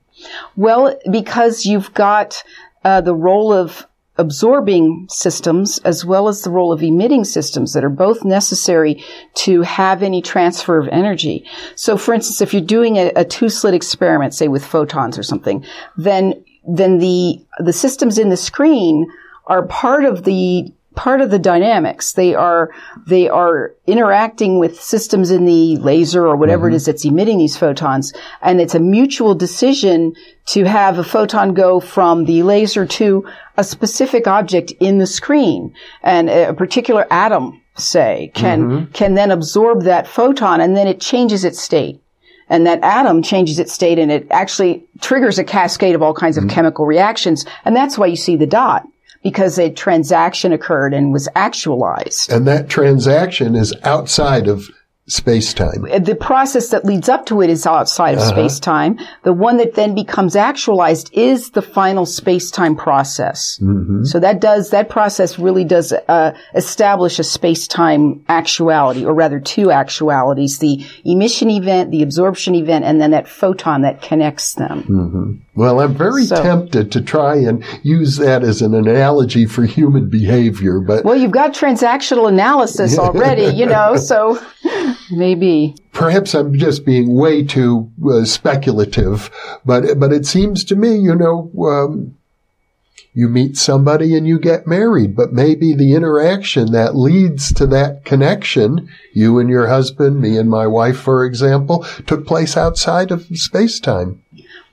Well, 0.57 0.99
because 1.11 1.65
you've 1.65 1.95
got 1.95 2.43
uh, 2.85 3.01
the 3.01 3.15
role 3.15 3.53
of 3.53 3.87
absorbing 4.19 5.07
systems 5.09 5.79
as 5.85 6.05
well 6.05 6.29
as 6.29 6.43
the 6.43 6.51
role 6.51 6.73
of 6.73 6.83
emitting 6.83 7.25
systems 7.25 7.73
that 7.73 7.85
are 7.85 7.89
both 7.91 8.25
necessary 8.25 9.03
to 9.35 9.63
have 9.63 10.03
any 10.03 10.21
transfer 10.21 10.79
of 10.79 10.89
energy. 10.89 11.45
So 11.77 11.97
for 11.97 12.13
instance, 12.13 12.41
if 12.41 12.53
you're 12.53 12.63
doing 12.63 12.97
a, 12.97 13.13
a 13.17 13.25
two 13.25 13.49
slit 13.49 13.75
experiment, 13.75 14.35
say 14.35 14.49
with 14.49 14.65
photons 14.65 15.19
or 15.19 15.23
something, 15.23 15.65
then, 15.97 16.45
then 16.69 16.99
the, 16.99 17.45
the 17.59 17.73
systems 17.73 18.19
in 18.19 18.29
the 18.29 18.37
screen 18.37 19.07
are 19.47 19.67
part 19.67 20.05
of 20.05 20.25
the 20.25 20.73
part 20.99 21.21
of 21.21 21.31
the 21.31 21.39
dynamics. 21.39 22.13
They 22.13 22.35
are 22.35 22.71
they 23.07 23.29
are 23.29 23.73
interacting 23.87 24.59
with 24.59 24.81
systems 24.81 25.31
in 25.31 25.45
the 25.45 25.77
laser 25.77 26.27
or 26.27 26.35
whatever 26.35 26.67
mm-hmm. 26.67 26.75
it 26.75 26.77
is 26.79 26.87
that's 26.87 27.05
emitting 27.05 27.39
these 27.39 27.57
photons, 27.57 28.13
and 28.43 28.61
it's 28.61 28.75
a 28.75 28.81
mutual 28.81 29.37
decision 29.37 30.15
to 30.47 30.65
have 30.65 30.99
a 30.99 31.05
photon 31.05 31.55
go 31.55 31.79
from 31.79 32.25
the 32.25 32.43
laser 32.43 32.85
to 32.85 33.25
a 33.57 33.63
specific 33.63 34.27
object 34.27 34.73
in 34.81 34.99
the 34.99 35.07
screen, 35.07 35.73
and 36.03 36.29
a 36.29 36.53
particular 36.53 37.07
atom, 37.13 37.63
say, 37.77 38.33
can 38.35 38.65
mm-hmm. 38.65 38.93
can 38.93 39.15
then 39.15 39.31
absorb 39.31 39.85
that 39.85 40.09
photon, 40.09 40.61
and 40.61 40.77
then 40.77 40.89
it 40.89 41.01
changes 41.01 41.45
its 41.45 41.63
state 41.63 42.03
and 42.51 42.67
that 42.67 42.83
atom 42.83 43.23
changes 43.23 43.59
its 43.59 43.73
state 43.73 43.99
and 43.99 44.11
it 44.11 44.27
actually 44.31 44.83
triggers 45.01 45.39
a 45.39 45.45
cascade 45.45 45.95
of 45.95 46.03
all 46.03 46.15
kinds 46.15 46.39
of 46.39 46.45
mm-hmm. 46.45 46.55
chemical 46.55 46.87
reactions. 46.87 47.45
And 47.67 47.77
that's 47.77 47.99
why 47.99 48.07
you 48.07 48.17
see 48.17 48.37
the 48.37 48.47
dot 48.47 48.87
because 49.29 49.59
a 49.59 49.71
transaction 49.71 50.55
occurred 50.55 50.95
and 50.95 51.13
was 51.13 51.29
actualized. 51.35 52.33
And 52.33 52.47
that 52.47 52.71
transaction 52.71 53.55
is 53.57 53.75
outside 53.83 54.49
of 54.49 54.71
space 55.09 55.55
time. 55.55 55.83
The 55.83 56.17
process 56.19 56.69
that 56.69 56.85
leads 56.85 57.09
up 57.09 57.27
to 57.27 57.41
it 57.43 57.51
is 57.51 57.67
outside 57.67 58.15
of 58.15 58.21
uh-huh. 58.21 58.31
space 58.31 58.61
time. 58.61 58.99
The 59.25 59.33
one 59.33 59.57
that 59.57 59.75
then 59.75 59.95
becomes 59.95 60.37
actualized 60.37 61.11
is 61.13 61.51
the 61.51 61.63
final 61.63 62.07
space 62.07 62.51
time 62.51 62.77
process. 62.77 63.59
Mm-hmm. 63.63 64.05
So 64.05 64.21
that 64.21 64.41
does, 64.41 64.71
that 64.71 64.89
process 64.89 65.39
really 65.39 65.65
does 65.65 65.93
uh, 65.93 66.37
establish 66.55 67.19
a 67.19 67.25
space 67.25 67.67
time 67.67 68.25
actuality, 68.29 69.05
or 69.05 69.15
rather 69.15 69.41
two 69.41 69.71
actualities, 69.71 70.59
the 70.59 70.85
emission 71.05 71.51
event, 71.51 71.91
the 71.91 72.03
absorption 72.03 72.55
event, 72.55 72.85
and 72.85 73.01
then 73.01 73.11
that 73.13 73.29
photon 73.29 73.83
that 73.83 74.03
connects 74.03 74.55
them. 74.55 74.83
Mm-hmm. 74.83 75.33
Well, 75.59 75.81
I'm 75.81 75.95
very 75.95 76.25
so, 76.25 76.41
tempted 76.41 76.93
to 76.93 77.03
try 77.03 77.35
and 77.37 77.65
use 77.83 78.17
that 78.19 78.45
as 78.45 78.63
an 78.63 78.75
analogy 78.75 79.47
for 79.47 79.65
human 79.65 80.09
behavior, 80.09 80.81
but. 80.81 81.05
Well, 81.05 81.17
you've 81.17 81.33
got 81.33 81.53
transactional 81.53 82.29
analysis 82.29 82.99
already, 82.99 83.57
you 83.57 83.67
know, 83.67 83.97
so 83.97 84.39
maybe. 85.11 85.75
Perhaps 85.93 86.35
I'm 86.35 86.55
just 86.59 86.85
being 86.85 87.15
way 87.15 87.45
too 87.45 87.91
uh, 88.09 88.25
speculative, 88.25 89.31
but, 89.65 89.99
but 89.99 90.13
it 90.13 90.27
seems 90.27 90.65
to 90.65 90.77
me, 90.77 90.97
you 90.97 91.15
know, 91.15 91.51
um, 91.67 92.17
you 93.15 93.29
meet 93.29 93.57
somebody 93.57 94.17
and 94.17 94.29
you 94.29 94.39
get 94.39 94.67
married, 94.67 95.17
but 95.17 95.33
maybe 95.33 95.75
the 95.75 95.95
interaction 95.95 96.71
that 96.73 96.95
leads 96.95 97.53
to 97.55 97.67
that 97.67 98.05
connection, 98.05 98.89
you 99.13 99.41
and 99.41 99.51
your 99.51 99.67
husband, 99.67 100.21
me 100.21 100.39
and 100.39 100.49
my 100.49 100.67
wife, 100.67 100.99
for 100.99 101.25
example, 101.25 101.85
took 102.07 102.27
place 102.27 102.57
outside 102.57 103.11
of 103.11 103.27
space 103.35 103.81
time. 103.81 104.23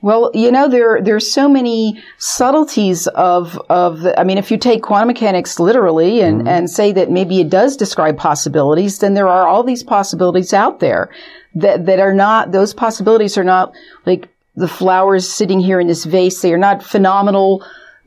Well, 0.02 0.30
you 0.34 0.52
know, 0.52 0.68
there 0.68 1.00
there's 1.00 1.30
so 1.30 1.48
many 1.48 2.02
subtleties 2.18 3.06
of 3.08 3.58
of. 3.70 4.00
The, 4.00 4.18
I 4.18 4.24
mean, 4.24 4.38
if 4.38 4.50
you 4.50 4.58
take 4.58 4.82
quantum 4.82 5.08
mechanics 5.08 5.58
literally 5.58 6.20
and 6.20 6.40
mm-hmm. 6.40 6.48
and 6.48 6.70
say 6.70 6.92
that 6.92 7.10
maybe 7.10 7.40
it 7.40 7.48
does 7.50 7.76
describe 7.76 8.16
possibilities, 8.16 8.98
then 8.98 9.14
there 9.14 9.28
are 9.28 9.48
all 9.48 9.62
these 9.62 9.82
possibilities 9.82 10.52
out 10.52 10.80
there 10.80 11.10
that 11.54 11.86
that 11.86 11.98
are 11.98 12.12
not. 12.14 12.52
Those 12.52 12.74
possibilities 12.74 13.38
are 13.38 13.44
not 13.44 13.74
like 14.04 14.28
the 14.54 14.68
flowers 14.68 15.28
sitting 15.28 15.60
here 15.60 15.80
in 15.80 15.86
this 15.86 16.04
vase. 16.04 16.40
They 16.40 16.52
are 16.52 16.58
not 16.58 16.82
phenomenal 16.82 17.64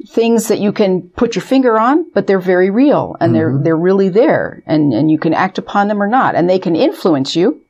things 0.08 0.48
that 0.48 0.60
you 0.60 0.72
can 0.72 1.02
put 1.10 1.36
your 1.36 1.44
finger 1.44 1.78
on, 1.78 2.10
but 2.12 2.26
they're 2.28 2.40
very 2.40 2.70
real 2.70 3.18
and 3.20 3.34
mm-hmm. 3.34 3.34
they're 3.34 3.64
they're 3.64 3.78
really 3.78 4.10
there, 4.10 4.62
and 4.68 4.94
and 4.94 5.10
you 5.10 5.18
can 5.18 5.34
act 5.34 5.58
upon 5.58 5.88
them 5.88 6.04
or 6.04 6.08
not, 6.08 6.36
and 6.36 6.48
they 6.48 6.60
can 6.60 6.76
influence 6.76 7.36
you 7.36 7.62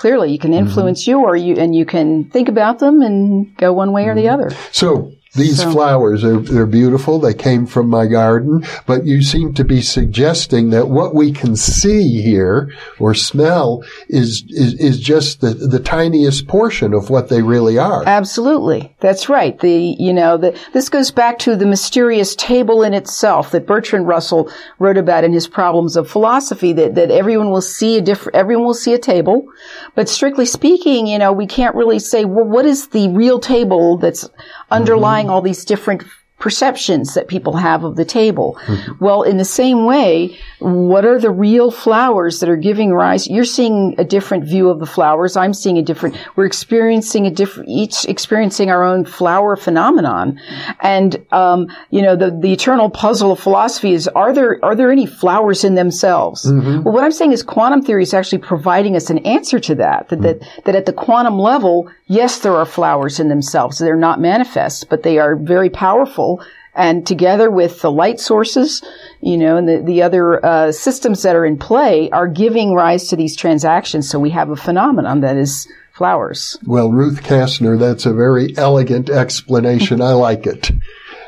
clearly 0.00 0.32
you 0.32 0.38
can 0.38 0.52
mm-hmm. 0.52 0.66
influence 0.66 1.02
mm-hmm. 1.02 1.10
you 1.10 1.18
or 1.20 1.36
you 1.36 1.54
and 1.56 1.74
you 1.74 1.84
can 1.84 2.24
think 2.30 2.48
about 2.48 2.78
them 2.78 3.02
and 3.02 3.54
go 3.58 3.70
one 3.70 3.92
way 3.92 4.06
or 4.06 4.14
the 4.14 4.24
mm-hmm. 4.24 4.40
other 4.40 4.56
so 4.72 5.12
these 5.34 5.58
so. 5.58 5.70
flowers 5.70 6.24
are 6.24 6.40
they're 6.40 6.66
beautiful. 6.66 7.20
They 7.20 7.34
came 7.34 7.66
from 7.66 7.88
my 7.88 8.06
garden, 8.06 8.64
but 8.86 9.04
you 9.04 9.22
seem 9.22 9.54
to 9.54 9.64
be 9.64 9.80
suggesting 9.80 10.70
that 10.70 10.88
what 10.88 11.14
we 11.14 11.30
can 11.30 11.54
see 11.54 12.20
here 12.20 12.72
or 12.98 13.14
smell 13.14 13.84
is 14.08 14.44
is, 14.48 14.74
is 14.74 14.98
just 14.98 15.40
the, 15.40 15.54
the 15.54 15.78
tiniest 15.78 16.48
portion 16.48 16.92
of 16.92 17.10
what 17.10 17.28
they 17.28 17.42
really 17.42 17.78
are. 17.78 18.02
Absolutely. 18.06 18.92
That's 18.98 19.28
right. 19.28 19.58
The 19.60 19.94
you 19.98 20.12
know, 20.12 20.36
the, 20.36 20.58
this 20.72 20.88
goes 20.88 21.12
back 21.12 21.38
to 21.40 21.54
the 21.54 21.66
mysterious 21.66 22.34
table 22.34 22.82
in 22.82 22.92
itself 22.92 23.52
that 23.52 23.68
Bertrand 23.68 24.08
Russell 24.08 24.50
wrote 24.80 24.98
about 24.98 25.22
in 25.22 25.32
his 25.32 25.46
problems 25.46 25.96
of 25.96 26.10
philosophy 26.10 26.72
that, 26.72 26.96
that 26.96 27.12
everyone 27.12 27.50
will 27.50 27.62
see 27.62 27.98
a 27.98 28.00
different 28.00 28.34
everyone 28.34 28.66
will 28.66 28.74
see 28.74 28.94
a 28.94 28.98
table, 28.98 29.46
but 29.94 30.08
strictly 30.08 30.44
speaking, 30.44 31.06
you 31.06 31.18
know, 31.18 31.32
we 31.32 31.46
can't 31.46 31.76
really 31.76 32.00
say, 32.00 32.24
well, 32.24 32.44
what 32.44 32.66
is 32.66 32.88
the 32.88 33.08
real 33.10 33.38
table 33.38 33.96
that's 33.96 34.28
underlying 34.70 35.26
mm-hmm. 35.26 35.32
all 35.32 35.42
these 35.42 35.64
different 35.64 36.04
perceptions 36.40 37.14
that 37.14 37.28
people 37.28 37.54
have 37.56 37.84
of 37.84 37.94
the 37.96 38.04
table. 38.04 38.58
Mm-hmm. 38.64 39.04
Well, 39.04 39.22
in 39.22 39.36
the 39.36 39.44
same 39.44 39.84
way, 39.84 40.38
what 40.58 41.04
are 41.04 41.18
the 41.20 41.30
real 41.30 41.70
flowers 41.70 42.40
that 42.40 42.48
are 42.48 42.56
giving 42.56 42.92
rise? 42.92 43.28
You're 43.28 43.44
seeing 43.44 43.94
a 43.98 44.04
different 44.04 44.44
view 44.44 44.70
of 44.70 44.80
the 44.80 44.86
flowers. 44.86 45.36
I'm 45.36 45.54
seeing 45.54 45.78
a 45.78 45.82
different, 45.82 46.16
we're 46.36 46.46
experiencing 46.46 47.26
a 47.26 47.30
different, 47.30 47.68
each 47.68 48.06
experiencing 48.06 48.70
our 48.70 48.82
own 48.82 49.04
flower 49.04 49.54
phenomenon. 49.54 50.40
And, 50.80 51.24
um, 51.30 51.68
you 51.90 52.02
know, 52.02 52.16
the, 52.16 52.30
the 52.30 52.52
eternal 52.52 52.88
puzzle 52.90 53.32
of 53.32 53.40
philosophy 53.40 53.92
is, 53.92 54.08
are 54.08 54.32
there, 54.32 54.58
are 54.64 54.74
there 54.74 54.90
any 54.90 55.06
flowers 55.06 55.62
in 55.62 55.74
themselves? 55.74 56.46
Mm-hmm. 56.46 56.82
Well, 56.82 56.94
what 56.94 57.04
I'm 57.04 57.12
saying 57.12 57.32
is 57.32 57.42
quantum 57.42 57.82
theory 57.82 58.02
is 58.02 58.14
actually 58.14 58.38
providing 58.38 58.96
us 58.96 59.10
an 59.10 59.18
answer 59.18 59.60
to 59.60 59.74
that, 59.76 60.08
that, 60.08 60.20
mm-hmm. 60.20 60.40
that, 60.40 60.64
that 60.64 60.74
at 60.74 60.86
the 60.86 60.94
quantum 60.94 61.38
level, 61.38 61.90
yes, 62.06 62.38
there 62.40 62.56
are 62.56 62.66
flowers 62.66 63.20
in 63.20 63.28
themselves. 63.28 63.78
They're 63.78 63.94
not 63.96 64.20
manifest, 64.20 64.88
but 64.88 65.02
they 65.02 65.18
are 65.18 65.36
very 65.36 65.68
powerful 65.68 66.29
and 66.74 67.06
together 67.06 67.50
with 67.50 67.80
the 67.80 67.90
light 67.90 68.20
sources, 68.20 68.82
you 69.20 69.36
know, 69.36 69.56
and 69.56 69.68
the, 69.68 69.82
the 69.82 70.02
other 70.02 70.44
uh, 70.44 70.72
systems 70.72 71.22
that 71.22 71.36
are 71.36 71.44
in 71.44 71.58
play 71.58 72.10
are 72.10 72.28
giving 72.28 72.74
rise 72.74 73.08
to 73.08 73.16
these 73.16 73.36
transactions. 73.36 74.08
So 74.08 74.18
we 74.18 74.30
have 74.30 74.50
a 74.50 74.56
phenomenon 74.56 75.20
that 75.20 75.36
is 75.36 75.66
flowers. 75.92 76.58
Well, 76.64 76.90
Ruth 76.90 77.22
Kastner, 77.22 77.78
that's 77.78 78.06
a 78.06 78.14
very 78.14 78.56
elegant 78.56 79.10
explanation. 79.10 80.00
I 80.00 80.12
like 80.12 80.46
it. 80.46 80.70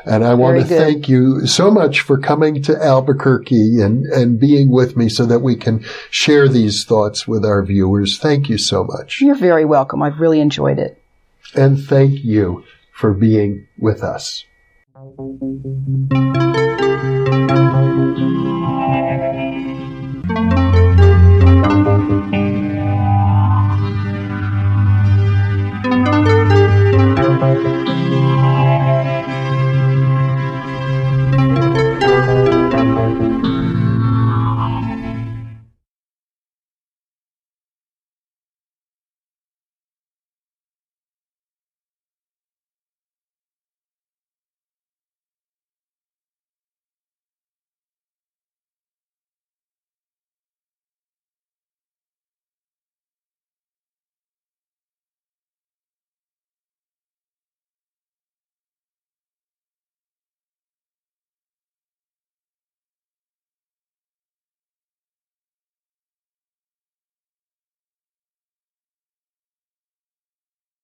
And 0.05 0.25
I 0.25 0.33
want 0.33 0.59
to 0.59 0.65
thank 0.65 1.07
you 1.07 1.47
so 1.47 1.71
much 1.71 2.01
for 2.01 2.17
coming 2.17 2.61
to 2.63 2.75
Albuquerque 2.75 3.79
and, 3.79 4.05
and 4.07 4.39
being 4.39 4.69
with 4.69 4.97
me 4.97 5.07
so 5.07 5.25
that 5.27 5.39
we 5.39 5.55
can 5.55 5.85
share 6.09 6.49
these 6.49 6.83
thoughts 6.83 7.25
with 7.25 7.45
our 7.45 7.63
viewers. 7.63 8.17
Thank 8.17 8.49
you 8.49 8.57
so 8.57 8.83
much. 8.83 9.21
You're 9.21 9.35
very 9.35 9.63
welcome. 9.63 10.03
I've 10.03 10.19
really 10.19 10.41
enjoyed 10.41 10.79
it. 10.79 11.01
And 11.55 11.79
thank 11.79 12.23
you 12.23 12.65
for 12.91 13.13
being 13.13 13.67
with 13.77 14.03
us. 14.03 14.43
Thank 15.03 15.41
you. 18.17 18.62